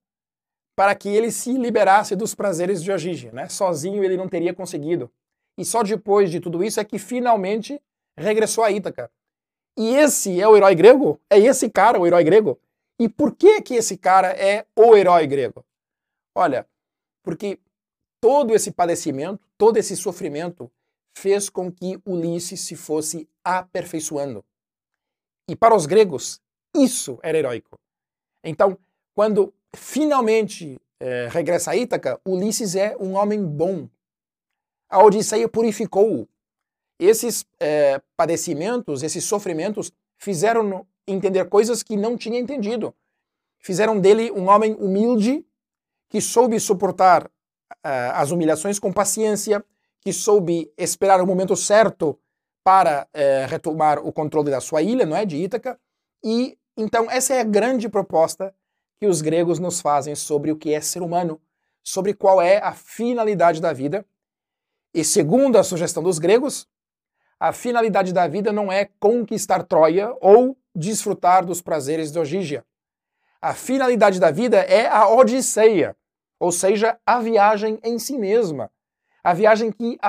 para 0.76 0.96
que 0.96 1.10
ele 1.10 1.32
se 1.32 1.54
liberasse 1.54 2.16
dos 2.16 2.34
prazeres 2.34 2.82
de 2.82 2.92
Ogígia. 2.92 3.32
Né? 3.32 3.48
Sozinho 3.50 4.04
ele 4.04 4.18
não 4.18 4.28
teria 4.28 4.54
conseguido. 4.54 5.12
E 5.58 5.64
só 5.64 5.84
depois 5.84 6.30
de 6.30 6.40
tudo 6.40 6.64
isso 6.64 6.80
é 6.80 6.86
que 6.86 7.00
finalmente 7.00 7.82
regressou 8.18 8.64
a 8.64 8.72
Ítaca. 8.72 9.10
E 9.78 9.96
esse 9.96 10.40
é 10.40 10.48
o 10.48 10.56
herói 10.56 10.76
grego? 10.76 11.20
É 11.30 11.38
esse 11.38 11.70
cara 11.70 12.00
o 12.00 12.08
herói 12.08 12.24
grego? 12.24 12.60
E 13.00 13.10
por 13.10 13.36
que 13.36 13.62
que 13.62 13.76
esse 13.76 13.98
cara 13.98 14.30
é 14.30 14.66
o 14.76 14.96
herói 14.96 15.28
grego? 15.28 15.66
Olha, 16.36 16.68
porque 17.24 17.60
todo 18.22 18.54
esse 18.54 18.72
padecimento, 18.72 19.44
todo 19.58 19.77
esse 19.77 19.96
sofrimento 19.96 20.70
fez 21.18 21.50
com 21.50 21.72
que 21.72 21.98
Ulisses 22.06 22.60
se 22.62 22.75
fosse 22.75 23.27
aperfeiçoando. 23.44 24.44
E 25.50 25.56
para 25.56 25.75
os 25.75 25.86
gregos, 25.86 26.42
isso 26.75 27.18
era 27.24 27.38
heróico. 27.38 27.77
Então, 28.44 28.77
quando 29.15 29.54
finalmente 29.75 30.80
é, 31.00 31.27
regressa 31.30 31.72
a 31.72 31.75
Ítaca, 31.75 32.20
Ulisses 32.25 32.75
é 32.75 32.98
um 33.00 33.13
homem 33.13 33.44
bom. 33.44 33.88
A 34.89 35.04
Odisseia 35.04 35.48
purificou-o. 35.48 36.27
Esses 37.00 37.46
é, 37.60 38.01
padecimentos, 38.15 39.04
esses 39.04 39.24
sofrimentos, 39.24 39.92
fizeram 40.18 40.86
entender 41.08 41.46
coisas 41.50 41.84
que 41.84 41.96
não 41.96 42.18
tinha 42.18 42.39
entendido. 42.39 42.94
Fizeram 43.60 44.00
dele 44.00 44.32
um 44.32 44.48
homem 44.48 44.74
humilde, 44.75 45.46
que 46.10 46.22
soube 46.22 46.60
suportar 46.60 47.26
uh, 47.26 48.12
as 48.14 48.32
humilhações 48.32 48.80
com 48.80 48.92
paciência, 48.92 49.64
que 50.02 50.14
soube 50.14 50.72
esperar 50.78 51.22
o 51.22 51.28
momento 51.28 51.56
certo 51.56 52.18
para 52.64 53.08
uh, 53.14 53.50
retomar 53.50 54.00
o 54.00 54.12
controle 54.12 54.52
da 54.52 54.62
sua 54.62 54.82
ilha, 54.82 55.06
não 55.06 55.16
é, 55.16 55.26
de 55.26 55.38
Ítaca. 55.38 55.80
E 56.24 56.58
então 56.78 57.10
essa 57.10 57.34
é 57.34 57.42
a 57.42 57.44
grande 57.44 57.88
proposta 57.88 58.54
que 59.00 59.08
os 59.08 59.22
gregos 59.22 59.60
nos 59.60 59.82
fazem 59.82 60.16
sobre 60.16 60.52
o 60.52 60.56
que 60.56 60.74
é 60.74 60.82
ser 60.82 61.02
humano, 61.02 61.40
sobre 61.84 62.14
qual 62.14 62.42
é 62.42 62.58
a 62.58 62.74
finalidade 62.74 63.62
da 63.62 63.74
vida. 63.74 64.06
E 64.94 65.04
segundo 65.04 65.58
a 65.58 65.64
sugestão 65.64 66.02
dos 66.02 66.18
gregos, 66.18 66.68
a 67.40 67.52
finalidade 67.52 68.14
da 68.14 68.28
vida 68.28 68.52
não 68.52 68.72
é 68.72 68.90
conquistar 69.00 69.64
Troia 69.64 70.16
ou 70.22 70.58
desfrutar 70.74 71.46
dos 71.46 71.62
prazeres 71.62 72.12
de 72.12 72.18
Ogígia. 72.18 72.66
A 73.46 73.54
finalidade 73.54 74.20
da 74.20 74.32
vida 74.32 74.58
é 74.58 74.88
a 74.88 75.08
Odisseia, 75.08 75.96
ou 76.40 76.52
seja, 76.52 76.98
a 77.06 77.20
viagem 77.20 77.80
em 77.84 78.00
si 78.00 78.18
mesma, 78.18 78.72
a 79.24 79.36
viagem 79.36 79.72
que 79.72 80.00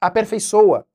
aperfeiçoa, 0.00 0.86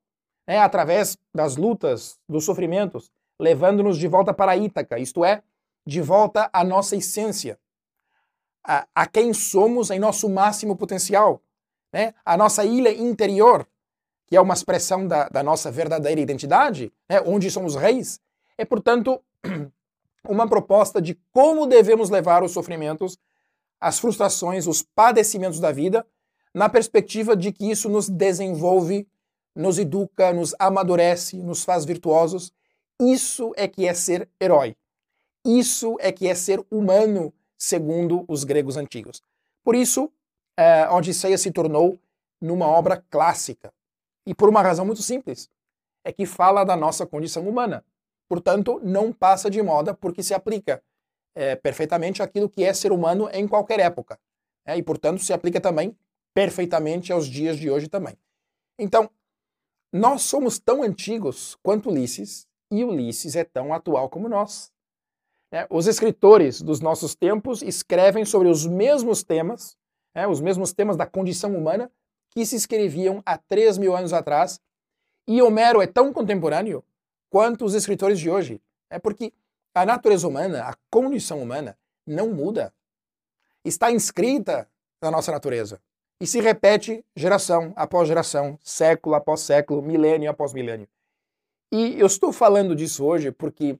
né, 0.47 0.57
através 0.57 1.15
das 1.31 1.57
lutas, 1.57 2.19
dos 2.27 2.43
sofrimentos, 2.43 3.11
levando-nos 3.39 3.99
de 3.99 4.07
volta 4.07 4.33
para 4.33 4.57
Ítaca, 4.57 4.97
isto 4.97 5.23
é, 5.23 5.43
de 5.85 6.01
volta 6.01 6.49
à 6.51 6.63
nossa 6.63 6.95
essência, 6.95 7.59
a, 8.65 8.87
a 8.95 9.05
quem 9.05 9.31
somos 9.31 9.91
em 9.91 9.99
nosso 9.99 10.27
máximo 10.27 10.75
potencial, 10.75 11.39
né? 11.93 12.15
a 12.25 12.35
nossa 12.35 12.65
ilha 12.65 12.91
interior, 12.91 13.67
que 14.25 14.35
é 14.35 14.41
uma 14.41 14.55
expressão 14.55 15.07
da, 15.07 15.29
da 15.29 15.43
nossa 15.43 15.69
verdadeira 15.69 16.19
identidade, 16.19 16.91
né? 17.07 17.21
onde 17.23 17.51
somos 17.51 17.75
reis, 17.75 18.19
é, 18.57 18.65
portanto, 18.65 19.21
uma 20.27 20.47
proposta 20.47 21.01
de 21.01 21.19
como 21.31 21.65
devemos 21.65 22.09
levar 22.09 22.43
os 22.43 22.51
sofrimentos, 22.51 23.17
as 23.79 23.99
frustrações, 23.99 24.67
os 24.67 24.83
padecimentos 24.83 25.59
da 25.59 25.71
vida, 25.71 26.05
na 26.53 26.69
perspectiva 26.69 27.35
de 27.35 27.51
que 27.51 27.69
isso 27.69 27.89
nos 27.89 28.09
desenvolve, 28.09 29.07
nos 29.55 29.79
educa, 29.79 30.33
nos 30.33 30.53
amadurece, 30.59 31.37
nos 31.37 31.63
faz 31.63 31.85
virtuosos. 31.85 32.53
Isso 32.99 33.51
é 33.55 33.67
que 33.67 33.87
é 33.87 33.93
ser 33.93 34.29
herói. 34.39 34.75
Isso 35.45 35.97
é 35.99 36.11
que 36.11 36.27
é 36.27 36.35
ser 36.35 36.63
humano, 36.69 37.33
segundo 37.57 38.23
os 38.27 38.43
gregos 38.43 38.77
antigos. 38.77 39.23
Por 39.63 39.75
isso, 39.75 40.11
é, 40.57 40.87
Odisseia 40.89 41.37
se 41.37 41.51
tornou 41.51 41.99
numa 42.39 42.67
obra 42.67 43.03
clássica. 43.09 43.73
E 44.25 44.35
por 44.35 44.49
uma 44.49 44.61
razão 44.61 44.85
muito 44.85 45.01
simples. 45.01 45.49
É 46.03 46.11
que 46.11 46.25
fala 46.25 46.63
da 46.63 46.75
nossa 46.75 47.05
condição 47.05 47.47
humana. 47.47 47.83
Portanto, 48.31 48.79
não 48.81 49.11
passa 49.11 49.49
de 49.49 49.61
moda 49.61 49.93
porque 49.93 50.23
se 50.23 50.33
aplica 50.33 50.81
é, 51.35 51.53
perfeitamente 51.53 52.23
aquilo 52.23 52.47
que 52.47 52.63
é 52.63 52.73
ser 52.73 52.93
humano 52.93 53.29
em 53.33 53.45
qualquer 53.45 53.81
época. 53.81 54.17
É, 54.65 54.77
e, 54.77 54.81
portanto, 54.81 55.21
se 55.21 55.33
aplica 55.33 55.59
também 55.59 55.93
perfeitamente 56.33 57.11
aos 57.11 57.27
dias 57.27 57.57
de 57.57 57.69
hoje 57.69 57.89
também. 57.89 58.17
Então, 58.79 59.09
nós 59.91 60.21
somos 60.21 60.59
tão 60.59 60.81
antigos 60.81 61.57
quanto 61.61 61.89
Ulisses 61.89 62.47
e 62.71 62.85
Ulisses 62.85 63.35
é 63.35 63.43
tão 63.43 63.73
atual 63.73 64.07
como 64.07 64.29
nós. 64.29 64.71
É, 65.51 65.67
os 65.69 65.85
escritores 65.85 66.61
dos 66.61 66.79
nossos 66.79 67.13
tempos 67.13 67.61
escrevem 67.61 68.23
sobre 68.23 68.47
os 68.47 68.65
mesmos 68.65 69.23
temas, 69.25 69.77
é, 70.15 70.25
os 70.25 70.39
mesmos 70.39 70.71
temas 70.71 70.95
da 70.95 71.05
condição 71.05 71.53
humana 71.53 71.91
que 72.29 72.45
se 72.45 72.55
escreviam 72.55 73.21
há 73.25 73.37
3 73.37 73.77
mil 73.77 73.93
anos 73.93 74.13
atrás, 74.13 74.57
e 75.27 75.41
Homero 75.41 75.81
é 75.81 75.85
tão 75.85 76.13
contemporâneo 76.13 76.81
quanto 77.31 77.65
os 77.65 77.73
escritores 77.73 78.19
de 78.19 78.29
hoje. 78.29 78.61
É 78.89 78.99
porque 78.99 79.33
a 79.73 79.85
natureza 79.85 80.27
humana, 80.27 80.65
a 80.65 80.75
condição 80.91 81.41
humana, 81.41 81.75
não 82.05 82.29
muda. 82.31 82.71
Está 83.65 83.91
inscrita 83.91 84.69
na 85.01 85.09
nossa 85.09 85.31
natureza 85.31 85.81
e 86.19 86.27
se 86.27 86.39
repete 86.41 87.03
geração 87.15 87.73
após 87.75 88.07
geração, 88.07 88.59
século 88.61 89.15
após 89.15 89.39
século, 89.39 89.81
milênio 89.81 90.29
após 90.29 90.53
milênio. 90.53 90.87
E 91.71 91.99
eu 91.99 92.05
estou 92.05 92.33
falando 92.33 92.75
disso 92.75 93.05
hoje 93.05 93.31
porque 93.31 93.79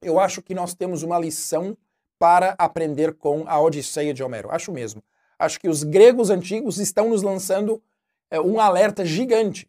eu 0.00 0.18
acho 0.18 0.40
que 0.40 0.54
nós 0.54 0.74
temos 0.74 1.02
uma 1.02 1.18
lição 1.18 1.76
para 2.18 2.54
aprender 2.58 3.14
com 3.14 3.44
a 3.46 3.60
Odisseia 3.60 4.14
de 4.14 4.22
Homero. 4.22 4.50
Acho 4.50 4.72
mesmo. 4.72 5.02
Acho 5.38 5.60
que 5.60 5.68
os 5.68 5.82
gregos 5.82 6.30
antigos 6.30 6.78
estão 6.78 7.10
nos 7.10 7.22
lançando 7.22 7.82
é, 8.30 8.40
um 8.40 8.58
alerta 8.58 9.04
gigante. 9.04 9.68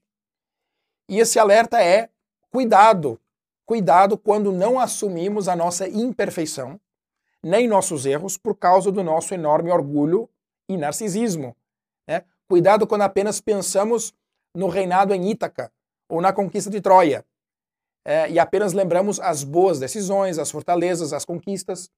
E 1.10 1.20
esse 1.20 1.38
alerta 1.38 1.84
é 1.84 2.10
cuidado. 2.54 3.20
Cuidado 3.66 4.18
quando 4.18 4.52
não 4.52 4.80
assumimos 4.80 5.48
a 5.48 5.56
nossa 5.56 5.88
imperfeição, 5.88 6.80
nem 7.42 7.68
nossos 7.68 8.06
erros, 8.06 8.38
por 8.38 8.56
causa 8.56 8.92
do 8.92 9.04
nosso 9.04 9.34
enorme 9.34 9.72
orgulho 9.72 10.30
e 10.70 10.78
narcisismo. 10.78 11.56
Né? 12.08 12.24
Cuidado 12.48 12.86
quando 12.86 13.02
apenas 13.02 13.42
pensamos 13.42 14.14
no 14.56 14.68
reinado 14.68 15.14
em 15.14 15.32
Ítaca 15.32 15.72
ou 16.08 16.22
na 16.22 16.32
conquista 16.32 16.70
de 16.70 16.80
Troia 16.80 17.26
é, 18.06 18.30
e 18.30 18.38
apenas 18.38 18.74
lembramos 18.74 19.20
as 19.20 19.44
boas 19.44 19.80
decisões, 19.80 20.38
as 20.38 20.52
fortalezas, 20.52 21.14
as 21.14 21.26
conquistas, 21.26 21.90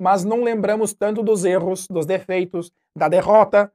mas 0.00 0.24
não 0.24 0.44
lembramos 0.44 0.92
tanto 0.92 1.22
dos 1.22 1.44
erros, 1.44 1.88
dos 1.88 2.06
defeitos, 2.06 2.70
da 2.96 3.08
derrota, 3.08 3.72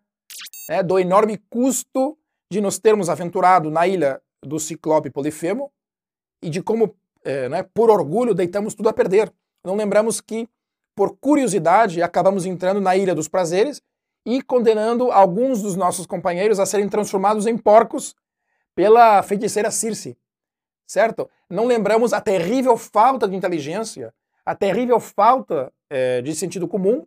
é, 0.69 0.81
do 0.83 0.99
enorme 0.99 1.37
custo 1.49 2.17
de 2.51 2.61
nos 2.61 2.79
termos 2.79 3.09
aventurado 3.09 3.69
na 3.69 3.87
ilha 3.87 4.21
do 4.45 4.59
Ciclope 4.59 5.09
Polifemo 5.09 5.71
e 6.41 6.49
de 6.49 6.61
como, 6.61 6.95
é, 7.23 7.49
né, 7.49 7.63
por 7.73 7.89
orgulho, 7.89 8.33
deitamos 8.33 8.73
tudo 8.73 8.89
a 8.89 8.93
perder. 8.93 9.31
Não 9.63 9.75
lembramos 9.75 10.21
que, 10.21 10.47
por 10.95 11.17
curiosidade, 11.17 12.01
acabamos 12.01 12.45
entrando 12.45 12.79
na 12.79 12.95
Ilha 12.95 13.15
dos 13.15 13.27
Prazeres 13.27 13.81
e 14.25 14.41
condenando 14.41 15.11
alguns 15.11 15.61
dos 15.61 15.75
nossos 15.75 16.05
companheiros 16.05 16.59
a 16.59 16.65
serem 16.65 16.89
transformados 16.89 17.45
em 17.45 17.57
porcos 17.57 18.15
pela 18.75 19.21
feiticeira 19.23 19.71
Circe 19.71 20.17
certo? 20.89 21.29
Não 21.47 21.67
lembramos 21.67 22.13
a 22.13 22.19
terrível 22.19 22.75
falta 22.75 23.27
de 23.27 23.35
inteligência, 23.35 24.11
a 24.43 24.55
terrível 24.55 24.99
falta 24.99 25.71
é, 25.87 26.19
de 26.19 26.33
sentido 26.33 26.67
comum 26.67 27.05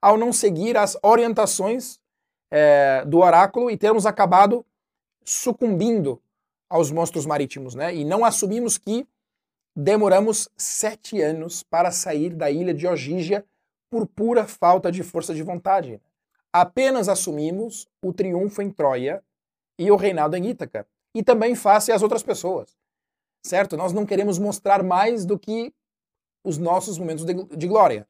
ao 0.00 0.16
não 0.16 0.32
seguir 0.32 0.76
as 0.76 0.96
orientações 1.02 1.98
é, 2.48 3.04
do 3.04 3.18
oráculo 3.18 3.68
e 3.72 3.76
termos 3.76 4.06
acabado 4.06 4.64
sucumbindo 5.24 6.22
aos 6.74 6.90
monstros 6.90 7.26
marítimos, 7.26 7.74
né? 7.74 7.94
E 7.94 8.04
não 8.04 8.24
assumimos 8.24 8.76
que 8.78 9.06
demoramos 9.76 10.48
sete 10.56 11.20
anos 11.20 11.62
para 11.62 11.90
sair 11.90 12.34
da 12.34 12.50
ilha 12.50 12.74
de 12.74 12.86
Ogígia 12.86 13.44
por 13.90 14.06
pura 14.06 14.46
falta 14.46 14.90
de 14.90 15.02
força 15.02 15.34
de 15.34 15.42
vontade. 15.42 16.00
Apenas 16.52 17.08
assumimos 17.08 17.86
o 18.02 18.12
triunfo 18.12 18.62
em 18.62 18.70
Troia 18.70 19.22
e 19.78 19.90
o 19.90 19.96
reinado 19.96 20.36
em 20.36 20.48
Ítaca, 20.48 20.86
e 21.14 21.22
também 21.22 21.54
face 21.54 21.92
às 21.92 22.02
outras 22.02 22.22
pessoas 22.22 22.76
certo? 23.44 23.76
Nós 23.76 23.92
não 23.92 24.06
queremos 24.06 24.38
mostrar 24.38 24.82
mais 24.82 25.24
do 25.24 25.38
que 25.38 25.72
os 26.42 26.58
nossos 26.58 26.98
momentos 26.98 27.24
de, 27.24 27.34
de 27.34 27.68
glória. 27.68 28.08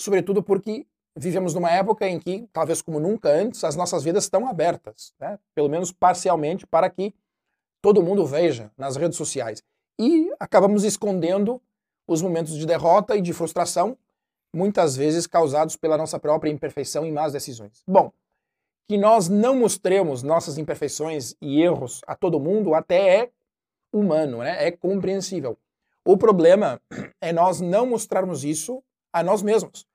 Sobretudo 0.00 0.42
porque 0.42 0.86
vivemos 1.14 1.54
numa 1.54 1.70
época 1.70 2.08
em 2.08 2.18
que, 2.18 2.48
talvez 2.52 2.80
como 2.80 2.98
nunca 2.98 3.28
antes, 3.28 3.62
as 3.62 3.76
nossas 3.76 4.02
vidas 4.02 4.24
estão 4.24 4.48
abertas, 4.48 5.14
né? 5.20 5.38
pelo 5.54 5.68
menos 5.68 5.92
parcialmente, 5.92 6.66
para 6.66 6.88
que 6.88 7.14
todo 7.82 8.02
mundo 8.02 8.24
veja 8.24 8.70
nas 8.78 8.96
redes 8.96 9.18
sociais. 9.18 9.62
E 10.00 10.32
acabamos 10.40 10.84
escondendo 10.84 11.60
os 12.06 12.22
momentos 12.22 12.56
de 12.56 12.64
derrota 12.64 13.16
e 13.16 13.20
de 13.20 13.32
frustração, 13.32 13.98
muitas 14.54 14.96
vezes 14.96 15.26
causados 15.26 15.76
pela 15.76 15.98
nossa 15.98 16.18
própria 16.18 16.50
imperfeição 16.50 17.04
e 17.04 17.12
más 17.12 17.32
decisões. 17.32 17.82
Bom, 17.86 18.12
que 18.88 18.96
nós 18.96 19.28
não 19.28 19.56
mostremos 19.56 20.22
nossas 20.22 20.58
imperfeições 20.58 21.34
e 21.40 21.60
erros 21.60 22.00
a 22.06 22.14
todo 22.14 22.40
mundo 22.40 22.74
até 22.74 23.22
é 23.22 23.30
humano, 23.92 24.38
né? 24.38 24.66
É 24.66 24.70
compreensível. 24.70 25.58
O 26.04 26.16
problema 26.16 26.80
é 27.20 27.32
nós 27.32 27.60
não 27.60 27.86
mostrarmos 27.86 28.44
isso 28.44 28.82
a 29.12 29.22
nós 29.22 29.42
mesmos, 29.42 29.86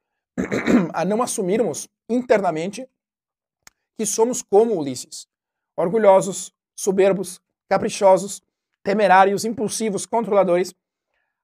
a 0.94 1.04
não 1.04 1.22
assumirmos 1.22 1.88
internamente 2.10 2.88
que 3.98 4.06
somos 4.06 4.42
como 4.42 4.78
Ulisses, 4.78 5.28
orgulhosos, 5.76 6.54
soberbos, 6.76 7.42
caprichosos, 7.70 8.42
temerários, 8.84 9.46
impulsivos, 9.46 10.06
controladores. 10.06 10.74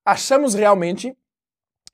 Achamos 0.05 0.53
realmente 0.53 1.15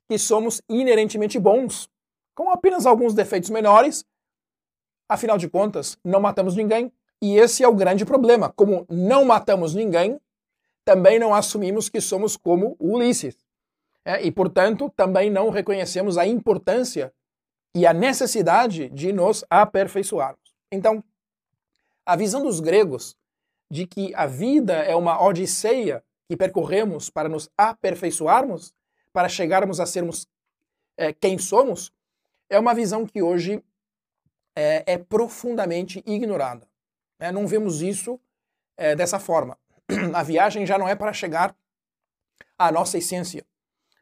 que 0.08 0.18
somos 0.18 0.60
inerentemente 0.68 1.38
bons, 1.38 1.88
com 2.34 2.50
apenas 2.50 2.86
alguns 2.86 3.14
defeitos 3.14 3.50
menores. 3.50 4.04
Afinal 5.08 5.38
de 5.38 5.48
contas, 5.48 5.98
não 6.04 6.20
matamos 6.20 6.56
ninguém. 6.56 6.92
E 7.22 7.36
esse 7.36 7.62
é 7.62 7.68
o 7.68 7.74
grande 7.74 8.04
problema. 8.04 8.50
Como 8.50 8.86
não 8.88 9.24
matamos 9.24 9.74
ninguém, 9.74 10.20
também 10.84 11.18
não 11.18 11.34
assumimos 11.34 11.88
que 11.88 12.00
somos 12.00 12.36
como 12.36 12.76
Ulisses. 12.80 13.36
É, 14.04 14.22
e, 14.22 14.32
portanto, 14.32 14.90
também 14.96 15.30
não 15.30 15.50
reconhecemos 15.50 16.16
a 16.16 16.26
importância 16.26 17.12
e 17.74 17.86
a 17.86 17.92
necessidade 17.92 18.88
de 18.88 19.12
nos 19.12 19.44
aperfeiçoarmos. 19.50 20.54
Então, 20.72 21.04
a 22.04 22.16
visão 22.16 22.42
dos 22.42 22.60
gregos 22.60 23.16
de 23.70 23.86
que 23.86 24.14
a 24.14 24.26
vida 24.26 24.74
é 24.74 24.94
uma 24.96 25.22
odisseia 25.22 26.02
que 26.28 26.36
percorremos 26.36 27.08
para 27.08 27.28
nos 27.28 27.48
aperfeiçoarmos, 27.56 28.74
para 29.12 29.28
chegarmos 29.28 29.80
a 29.80 29.86
sermos 29.86 30.26
é, 30.96 31.12
quem 31.12 31.38
somos, 31.38 31.92
é 32.48 32.58
uma 32.58 32.74
visão 32.74 33.06
que 33.06 33.22
hoje 33.22 33.62
é, 34.54 34.84
é 34.86 34.98
profundamente 34.98 36.02
ignorada. 36.06 36.68
É, 37.18 37.30
não 37.30 37.46
vemos 37.46 37.80
isso 37.80 38.20
é, 38.76 38.94
dessa 38.96 39.18
forma. 39.18 39.58
a 40.14 40.22
viagem 40.22 40.66
já 40.66 40.76
não 40.76 40.88
é 40.88 40.94
para 40.94 41.12
chegar 41.12 41.54
à 42.58 42.70
nossa 42.70 42.98
essência, 42.98 43.46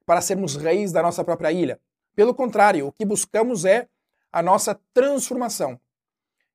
para 0.05 0.21
sermos 0.21 0.57
reis 0.57 0.93
da 0.93 1.03
nossa 1.03 1.23
própria 1.23 1.53
ilha. 1.53 1.81
Pelo 2.15 2.35
contrário, 2.35 2.87
o 2.87 2.93
que 2.93 3.05
buscamos 3.05 3.65
é 3.65 3.89
a 4.33 4.43
nossa 4.43 4.79
transformação. 4.93 5.81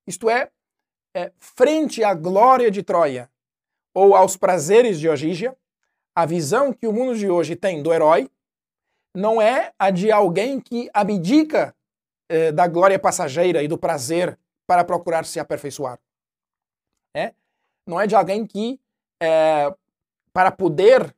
Isto 0.06 0.30
é, 0.30 0.52
é 1.14 1.32
frente 1.38 2.04
à 2.04 2.14
glória 2.14 2.72
de 2.72 2.82
Troia 2.84 3.30
ou 3.94 4.16
aos 4.16 4.36
prazeres 4.36 5.00
de 5.00 5.08
Ogígia, 5.08 5.56
a 6.16 6.26
visão 6.26 6.74
que 6.74 6.88
o 6.88 6.94
mundo 6.94 7.16
de 7.16 7.30
hoje 7.30 7.56
tem 7.56 7.82
do 7.82 7.94
herói 7.94 8.30
não 9.16 9.42
é 9.42 9.74
a 9.78 9.92
de 9.92 10.12
alguém 10.12 10.60
que 10.60 10.90
abdica 10.94 11.76
eh, 12.30 12.52
da 12.52 12.68
glória 12.68 12.98
passageira 12.98 13.62
e 13.62 13.68
do 13.68 13.78
prazer 13.78 14.40
para 14.66 14.84
procurar 14.84 15.26
se 15.26 15.40
aperfeiçoar. 15.40 16.00
É? 17.16 17.34
Não 17.86 18.00
é 18.00 18.08
de 18.08 18.16
alguém 18.16 18.46
que 18.46 18.80
é, 19.22 19.74
para 20.34 20.52
poder 20.52 21.16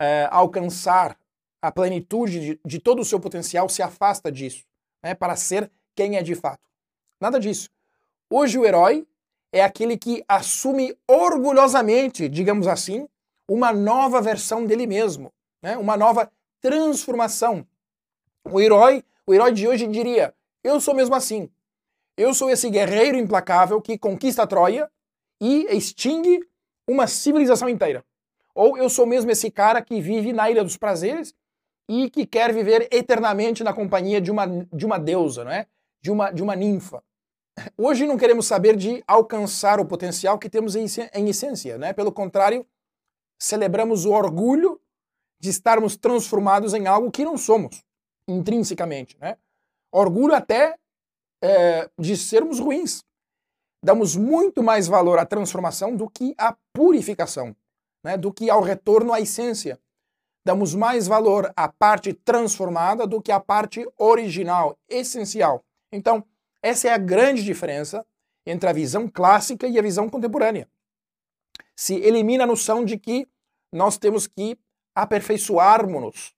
é, 0.00 0.28
alcançar 0.30 1.18
a 1.60 1.72
plenitude 1.72 2.40
de, 2.40 2.60
de, 2.64 2.78
todo 2.78 3.00
o 3.00 3.04
seu 3.04 3.18
potencial, 3.18 3.68
se 3.68 3.82
afasta 3.82 4.30
disso, 4.30 4.64
né, 5.02 5.14
para 5.14 5.34
ser 5.34 5.70
quem 5.96 6.16
é 6.16 6.22
de 6.22 6.34
fato. 6.34 6.70
Nada 7.20 7.40
disso. 7.40 7.68
Hoje 8.30 8.58
o 8.58 8.64
herói 8.64 9.06
é 9.52 9.62
aquele 9.62 9.96
que 9.96 10.24
assume 10.28 10.96
orgulhosamente, 11.06 12.28
digamos 12.28 12.66
assim, 12.66 13.08
uma 13.48 13.72
nova 13.72 14.20
versão 14.20 14.66
dele 14.66 14.86
mesmo, 14.86 15.32
né, 15.62 15.76
uma 15.76 15.96
nova 15.96 16.30
transformação. 16.60 17.66
O 18.44 18.60
herói, 18.60 19.04
o 19.26 19.34
herói 19.34 19.52
de 19.52 19.66
hoje 19.66 19.86
diria: 19.86 20.34
eu 20.62 20.80
sou 20.80 20.94
mesmo 20.94 21.14
assim. 21.14 21.50
Eu 22.16 22.32
sou 22.32 22.50
esse 22.50 22.70
guerreiro 22.70 23.18
implacável 23.18 23.80
que 23.80 23.98
conquista 23.98 24.42
a 24.42 24.46
Troia 24.46 24.90
e 25.40 25.66
extingue 25.70 26.40
uma 26.88 27.06
civilização 27.06 27.68
inteira. 27.68 28.04
Ou 28.54 28.78
eu 28.78 28.88
sou 28.88 29.04
mesmo 29.06 29.30
esse 29.30 29.50
cara 29.50 29.82
que 29.82 30.00
vive 30.00 30.32
na 30.32 30.50
Ilha 30.50 30.64
dos 30.64 30.78
Prazeres 30.78 31.34
e 31.88 32.08
que 32.08 32.24
quer 32.24 32.54
viver 32.54 32.88
eternamente 32.90 33.62
na 33.62 33.72
companhia 33.72 34.20
de 34.20 34.30
uma, 34.30 34.46
de 34.46 34.86
uma 34.86 34.98
deusa, 34.98 35.44
não 35.44 35.52
é? 35.52 35.66
de, 36.06 36.10
uma, 36.10 36.30
de 36.30 36.42
uma 36.42 36.54
ninfa. 36.54 37.02
Hoje 37.76 38.06
não 38.06 38.18
queremos 38.18 38.46
saber 38.46 38.76
de 38.76 39.02
alcançar 39.06 39.80
o 39.80 39.86
potencial 39.86 40.38
que 40.38 40.48
temos 40.48 40.76
em, 40.76 40.84
essência, 41.28 41.78
né? 41.78 41.92
pelo 41.92 42.12
contrário, 42.12 42.66
celebramos 43.38 44.04
o 44.04 44.12
orgulho 44.12 44.80
de 45.40 45.50
estarmos 45.50 45.96
transformados 45.96 46.74
em 46.74 46.86
algo 46.86 47.10
que 47.10 47.24
não 47.24 47.36
somos, 47.36 47.82
intrinsecamente. 48.28 49.16
Né? 49.18 49.36
Orgulho 49.90 50.34
até 50.34 50.76
é, 51.42 51.90
de 51.98 52.16
sermos 52.16 52.58
ruins. 52.58 53.04
Damos 53.82 54.16
muito 54.16 54.62
mais 54.62 54.86
valor 54.86 55.18
à 55.18 55.24
transformação 55.24 55.94
do 55.94 56.08
que 56.10 56.34
à 56.36 56.56
purificação, 56.72 57.54
né? 58.04 58.16
do 58.16 58.32
que 58.32 58.50
ao 58.50 58.60
retorno 58.60 59.12
à 59.12 59.20
essência. 59.20 59.80
Damos 60.44 60.74
mais 60.74 61.06
valor 61.06 61.52
à 61.56 61.68
parte 61.68 62.12
transformada 62.12 63.06
do 63.06 63.20
que 63.20 63.32
à 63.32 63.40
parte 63.40 63.86
original, 63.98 64.78
essencial. 64.88 65.64
Então, 65.90 66.24
essa 66.66 66.88
é 66.88 66.92
a 66.92 66.98
grande 66.98 67.44
diferença 67.44 68.04
entre 68.44 68.68
a 68.68 68.72
visão 68.72 69.08
clássica 69.08 69.68
e 69.68 69.78
a 69.78 69.82
visão 69.82 70.08
contemporânea. 70.08 70.68
Se 71.76 71.94
elimina 71.94 72.42
a 72.42 72.46
noção 72.46 72.84
de 72.84 72.98
que 72.98 73.28
nós 73.72 73.96
temos 73.96 74.26
que 74.26 74.58
aperfeiçoarmos-nos 74.94 76.34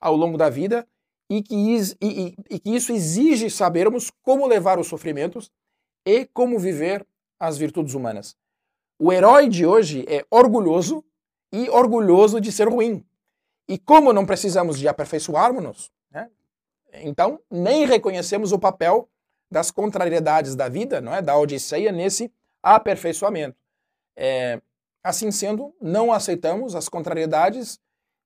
ao 0.00 0.16
longo 0.16 0.38
da 0.38 0.48
vida 0.48 0.88
e 1.30 1.42
que, 1.42 1.54
e, 1.54 1.78
e, 2.00 2.36
e 2.48 2.58
que 2.58 2.70
isso 2.70 2.92
exige 2.92 3.50
sabermos 3.50 4.10
como 4.22 4.46
levar 4.46 4.78
os 4.78 4.86
sofrimentos 4.86 5.50
e 6.06 6.24
como 6.26 6.58
viver 6.58 7.06
as 7.38 7.58
virtudes 7.58 7.92
humanas. 7.92 8.36
O 8.98 9.12
herói 9.12 9.48
de 9.48 9.66
hoje 9.66 10.06
é 10.08 10.24
orgulhoso 10.30 11.04
e 11.52 11.68
orgulhoso 11.68 12.40
de 12.40 12.50
ser 12.50 12.68
ruim. 12.68 13.04
E 13.68 13.78
como 13.78 14.14
não 14.14 14.24
precisamos 14.24 14.78
de 14.78 14.88
aperfeiçoarmos-nos, 14.88 15.92
né? 16.10 16.30
então 16.94 17.38
nem 17.50 17.84
reconhecemos 17.84 18.50
o 18.50 18.58
papel 18.58 19.08
das 19.50 19.70
contrariedades 19.70 20.54
da 20.54 20.68
vida, 20.68 21.00
não 21.00 21.14
é, 21.14 21.22
da 21.22 21.36
Odisseia 21.36 21.90
nesse 21.90 22.32
aperfeiçoamento. 22.62 23.56
É, 24.16 24.60
assim 25.02 25.30
sendo, 25.30 25.74
não 25.80 26.12
aceitamos 26.12 26.74
as 26.74 26.88
contrariedades 26.88 27.78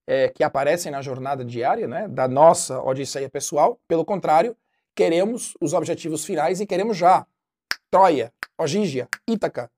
é, 0.07 0.29
que 0.29 0.43
aparecem 0.43 0.91
na 0.91 1.01
jornada 1.01 1.45
diária, 1.45 1.87
né, 1.87 2.09
da 2.09 2.27
nossa 2.27 2.83
Odisseia 2.83 3.29
pessoal. 3.29 3.81
Pelo 3.87 4.05
contrário, 4.05 4.57
queremos 4.95 5.55
os 5.61 5.73
objetivos 5.73 6.25
finais 6.25 6.61
e 6.61 6.67
queremos 6.67 6.97
já. 6.97 7.27
Troia, 7.91 8.33
Ogígia, 8.59 9.09
Ítaca, 9.29 9.71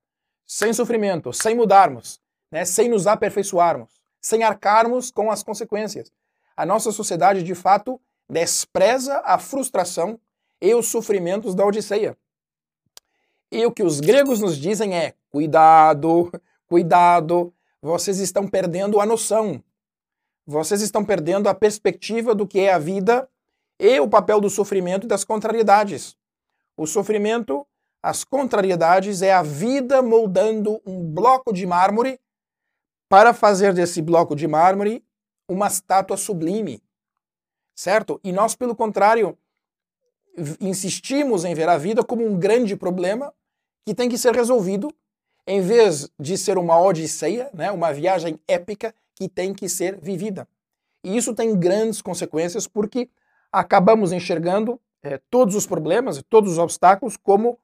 sem 0.47 0.73
sofrimento, 0.73 1.33
sem 1.33 1.55
mudarmos, 1.55 2.21
né, 2.51 2.65
sem 2.65 2.89
nos 2.89 3.07
aperfeiçoarmos, 3.07 3.93
sem 4.21 4.43
arcarmos 4.43 5.11
com 5.11 5.31
as 5.31 5.43
consequências. 5.43 6.11
A 6.57 6.65
nossa 6.65 6.93
sociedade, 6.93 7.43
de 7.43 7.55
fato, 7.55 8.01
despreza 8.29 9.21
a 9.25 9.39
frustração 9.39 10.19
e 10.61 10.75
os 10.75 10.89
sofrimentos 10.89 11.55
da 11.55 11.65
Odisseia. 11.65 12.17
E 13.51 13.65
o 13.65 13.73
que 13.73 13.83
os 13.83 14.01
gregos 14.01 14.41
nos 14.41 14.59
dizem 14.59 14.97
é: 14.97 15.15
cuidado, 15.31 16.33
cuidado, 16.67 17.55
vocês 17.81 18.19
estão 18.19 18.49
perdendo 18.49 19.01
a 19.01 19.07
noção. 19.07 19.63
Vocês 20.47 20.83
estão 20.83 21.05
perdendo 21.05 21.49
a 21.49 21.55
perspectiva 21.55 22.35
do 22.35 22.47
que 22.47 22.61
é 22.61 22.73
a 22.73 22.79
vida 22.79 23.29
e 23.79 23.99
o 24.01 24.09
papel 24.09 24.41
do 24.41 24.51
sofrimento 24.51 25.05
e 25.05 25.09
das 25.09 25.25
contrariedades. 25.25 26.17
O 26.77 26.87
sofrimento, 26.87 27.67
as 28.03 28.25
contrariedades, 28.25 29.23
é 29.23 29.33
a 29.33 29.43
vida 29.43 30.03
moldando 30.03 30.81
um 30.85 31.03
bloco 31.03 31.53
de 31.53 31.67
mármore 31.67 32.21
para 33.09 33.33
fazer 33.33 33.73
desse 33.73 34.03
bloco 34.03 34.35
de 34.35 34.49
mármore 34.49 35.05
uma 35.49 35.67
estátua 35.67 36.17
sublime. 36.17 36.83
Certo? 37.75 38.21
E 38.23 38.33
nós, 38.33 38.55
pelo 38.55 38.75
contrário, 38.75 39.39
insistimos 40.61 41.45
em 41.45 41.55
ver 41.55 41.69
a 41.69 41.77
vida 41.77 42.03
como 42.03 42.27
um 42.27 42.39
grande 42.39 42.77
problema 42.77 43.33
que 43.87 43.95
tem 43.95 44.09
que 44.09 44.19
ser 44.19 44.35
resolvido, 44.35 44.93
em 45.47 45.61
vez 45.61 46.11
de 46.19 46.39
ser 46.39 46.57
uma 46.57 46.81
odisseia, 46.81 47.51
né, 47.53 47.71
uma 47.71 47.93
viagem 47.93 48.41
épica 48.49 48.95
que 49.15 49.29
tem 49.29 49.55
que 49.55 49.69
ser 49.69 49.99
vivida. 50.01 50.49
E 51.05 51.17
isso 51.17 51.35
tem 51.35 51.59
grandes 51.59 52.01
consequências 52.01 52.67
porque 52.67 53.09
acabamos 53.53 54.11
enxergando 54.11 54.81
é, 55.03 55.21
todos 55.31 55.55
os 55.55 55.67
problemas, 55.67 56.23
todos 56.29 56.53
os 56.53 56.59
obstáculos 56.59 57.17
como 57.17 57.59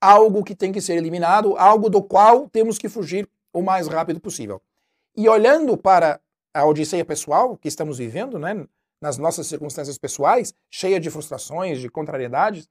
algo 0.00 0.44
que 0.44 0.54
tem 0.54 0.70
que 0.70 0.80
ser 0.80 0.96
eliminado, 0.96 1.56
algo 1.56 1.90
do 1.90 2.00
qual 2.00 2.48
temos 2.48 2.78
que 2.78 2.88
fugir 2.88 3.28
o 3.52 3.60
mais 3.60 3.88
rápido 3.88 4.20
possível. 4.20 4.62
E 5.16 5.28
olhando 5.28 5.76
para 5.76 6.20
a 6.54 6.64
odisseia 6.64 7.04
pessoal 7.04 7.56
que 7.56 7.66
estamos 7.66 7.98
vivendo, 7.98 8.38
né, 8.38 8.64
nas 9.00 9.18
nossas 9.18 9.46
circunstâncias 9.46 9.98
pessoais, 9.98 10.52
cheia 10.70 10.98
de 10.98 11.10
frustrações, 11.10 11.80
de 11.80 11.88
contrariedades, 11.88 12.68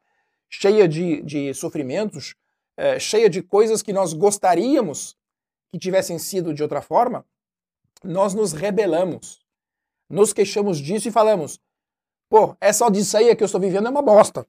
cheia 0.50 0.88
de, 0.88 1.22
de 1.22 1.54
sofrimentos, 1.54 2.36
é, 2.76 3.00
cheia 3.00 3.30
de 3.30 3.42
coisas 3.42 3.82
que 3.82 3.94
nós 3.94 4.14
gostaríamos 4.14 5.18
que 5.72 5.80
tivessem 5.80 6.18
sido 6.20 6.54
de 6.54 6.64
outra 6.64 6.82
forma, 6.82 7.26
nós 8.04 8.34
nos 8.34 8.54
rebelamos, 8.54 9.40
nos 10.10 10.32
queixamos 10.32 10.78
disso 10.78 11.08
e 11.08 11.12
falamos: 11.12 11.60
pô, 12.30 12.56
essa 12.62 12.86
odisseia 12.86 13.36
que 13.36 13.44
eu 13.44 13.46
estou 13.46 13.60
vivendo 13.60 13.88
é 13.88 13.90
uma 13.90 14.02
bosta. 14.02 14.46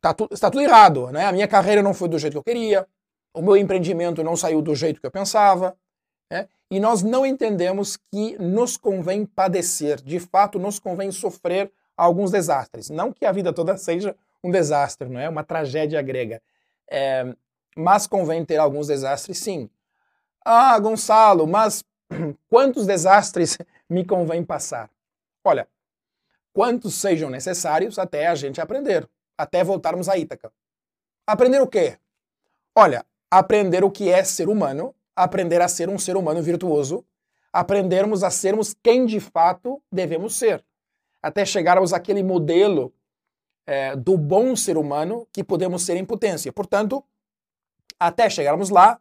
Tá 0.00 0.12
tu, 0.12 0.28
está 0.30 0.50
tudo 0.50 0.62
errado, 0.62 1.10
né? 1.10 1.26
A 1.26 1.32
minha 1.32 1.48
carreira 1.48 1.82
não 1.82 1.94
foi 1.94 2.08
do 2.08 2.18
jeito 2.18 2.32
que 2.34 2.38
eu 2.38 2.44
queria, 2.44 2.86
o 3.32 3.40
meu 3.40 3.56
empreendimento 3.56 4.22
não 4.22 4.36
saiu 4.36 4.60
do 4.60 4.74
jeito 4.74 5.00
que 5.00 5.06
eu 5.06 5.10
pensava. 5.10 5.76
Né? 6.30 6.48
E 6.72 6.80
nós 6.80 7.02
não 7.02 7.26
entendemos 7.26 7.98
que 8.10 8.34
nos 8.38 8.78
convém 8.78 9.26
padecer, 9.26 10.00
de 10.00 10.18
fato, 10.18 10.58
nos 10.58 10.78
convém 10.78 11.12
sofrer 11.12 11.70
alguns 11.94 12.30
desastres. 12.30 12.88
Não 12.88 13.12
que 13.12 13.26
a 13.26 13.30
vida 13.30 13.52
toda 13.52 13.76
seja 13.76 14.16
um 14.42 14.50
desastre, 14.50 15.06
não 15.06 15.20
é? 15.20 15.28
Uma 15.28 15.44
tragédia 15.44 16.00
grega. 16.00 16.40
É, 16.90 17.36
mas 17.76 18.06
convém 18.06 18.42
ter 18.42 18.56
alguns 18.56 18.86
desastres, 18.86 19.36
sim. 19.36 19.68
Ah, 20.42 20.78
Gonçalo, 20.78 21.46
mas 21.46 21.84
quantos 22.48 22.86
desastres 22.86 23.58
me 23.86 24.02
convém 24.02 24.42
passar? 24.42 24.88
Olha, 25.44 25.68
quantos 26.54 26.94
sejam 26.94 27.28
necessários 27.28 27.98
até 27.98 28.28
a 28.28 28.34
gente 28.34 28.62
aprender, 28.62 29.06
até 29.36 29.62
voltarmos 29.62 30.08
a 30.08 30.16
Ítaca. 30.16 30.50
Aprender 31.26 31.60
o 31.60 31.66
quê? 31.66 31.98
Olha, 32.74 33.04
aprender 33.30 33.84
o 33.84 33.90
que 33.90 34.08
é 34.08 34.24
ser 34.24 34.48
humano, 34.48 34.94
aprender 35.14 35.60
a 35.60 35.68
ser 35.68 35.88
um 35.88 35.98
ser 35.98 36.16
humano 36.16 36.42
virtuoso, 36.42 37.04
aprendermos 37.52 38.22
a 38.22 38.30
sermos 38.30 38.74
quem 38.82 39.04
de 39.04 39.20
fato 39.20 39.82
devemos 39.90 40.36
ser, 40.36 40.64
até 41.22 41.44
chegarmos 41.44 41.92
àquele 41.92 42.22
modelo 42.22 42.92
é, 43.66 43.94
do 43.94 44.16
bom 44.16 44.56
ser 44.56 44.76
humano 44.76 45.26
que 45.32 45.44
podemos 45.44 45.82
ser 45.82 45.96
em 45.96 46.04
potência. 46.04 46.52
Portanto, 46.52 47.04
até 47.98 48.28
chegarmos 48.28 48.70
lá, 48.70 49.00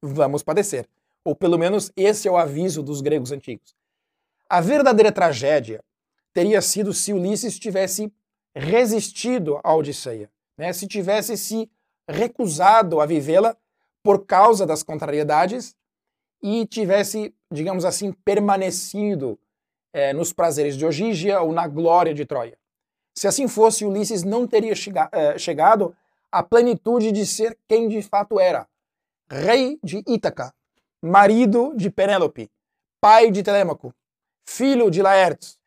vamos 0.00 0.42
padecer. 0.42 0.88
Ou 1.24 1.34
pelo 1.34 1.58
menos 1.58 1.92
esse 1.96 2.28
é 2.28 2.30
o 2.30 2.36
aviso 2.36 2.82
dos 2.82 3.00
gregos 3.00 3.32
antigos. 3.32 3.74
A 4.48 4.60
verdadeira 4.60 5.12
tragédia 5.12 5.84
teria 6.32 6.62
sido 6.62 6.94
se 6.94 7.12
Ulisses 7.12 7.58
tivesse 7.58 8.12
resistido 8.54 9.60
à 9.62 9.74
Odisseia, 9.74 10.30
né? 10.56 10.72
se 10.72 10.86
tivesse 10.86 11.36
se 11.36 11.70
recusado 12.08 13.00
a 13.00 13.06
vivê-la 13.06 13.56
por 14.08 14.24
causa 14.24 14.64
das 14.64 14.82
contrariedades 14.82 15.76
e 16.42 16.64
tivesse, 16.64 17.34
digamos 17.52 17.84
assim, 17.84 18.10
permanecido 18.10 19.38
é, 19.92 20.14
nos 20.14 20.32
prazeres 20.32 20.78
de 20.78 20.86
Ogígia 20.86 21.42
ou 21.42 21.52
na 21.52 21.68
glória 21.68 22.14
de 22.14 22.24
Troia. 22.24 22.56
Se 23.14 23.28
assim 23.28 23.46
fosse, 23.46 23.84
Ulisses 23.84 24.22
não 24.22 24.46
teria 24.46 24.74
chega, 24.74 25.10
é, 25.12 25.36
chegado 25.36 25.94
à 26.32 26.42
plenitude 26.42 27.12
de 27.12 27.26
ser 27.26 27.58
quem 27.68 27.86
de 27.86 28.00
fato 28.00 28.40
era, 28.40 28.66
rei 29.30 29.78
de 29.84 30.02
Ítaca, 30.08 30.54
marido 31.02 31.74
de 31.76 31.90
Penélope, 31.90 32.50
pai 33.02 33.30
de 33.30 33.42
Telêmaco, 33.42 33.94
filho 34.48 34.90
de 34.90 35.02
Laertes. 35.02 35.58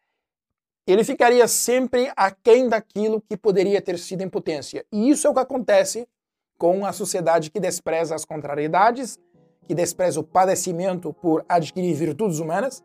Ele 0.88 1.04
ficaria 1.04 1.48
sempre 1.48 2.12
aquém 2.16 2.68
daquilo 2.68 3.22
que 3.22 3.38
poderia 3.38 3.80
ter 3.84 4.00
sido 4.00 4.24
em 4.24 4.30
potência. 4.30 4.84
E 4.92 5.12
isso 5.12 5.28
é 5.28 5.30
o 5.30 5.34
que 5.36 5.40
acontece 5.40 6.08
com 6.62 6.86
a 6.86 6.94
sociedade 6.94 7.50
que 7.50 7.60
despreza 7.60 8.14
as 8.14 8.24
contrariedades, 8.24 9.18
que 9.68 9.74
despreza 9.74 10.20
o 10.20 10.24
padecimento 10.24 11.12
por 11.12 11.44
adquirir 11.50 11.96
virtudes 11.96 12.38
humanas 12.38 12.84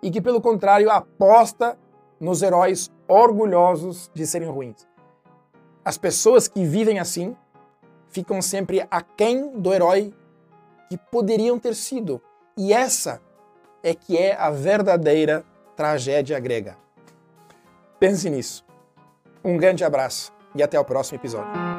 e 0.00 0.12
que, 0.12 0.20
pelo 0.20 0.40
contrário, 0.40 0.88
aposta 0.88 1.76
nos 2.20 2.40
heróis 2.40 2.88
orgulhosos 3.08 4.08
de 4.14 4.24
serem 4.24 4.48
ruins. 4.48 4.86
As 5.84 5.98
pessoas 5.98 6.46
que 6.46 6.64
vivem 6.64 7.00
assim 7.00 7.36
ficam 8.10 8.40
sempre 8.40 8.86
aquém 8.88 9.58
do 9.58 9.74
herói 9.74 10.14
que 10.88 10.96
poderiam 10.96 11.58
ter 11.58 11.74
sido. 11.74 12.22
E 12.56 12.72
essa 12.72 13.20
é 13.82 13.92
que 13.92 14.16
é 14.16 14.36
a 14.36 14.50
verdadeira 14.50 15.44
tragédia 15.74 16.38
grega. 16.38 16.78
Pense 17.98 18.30
nisso. 18.30 18.64
Um 19.42 19.56
grande 19.56 19.82
abraço 19.82 20.32
e 20.54 20.62
até 20.62 20.78
o 20.78 20.84
próximo 20.84 21.18
episódio. 21.18 21.69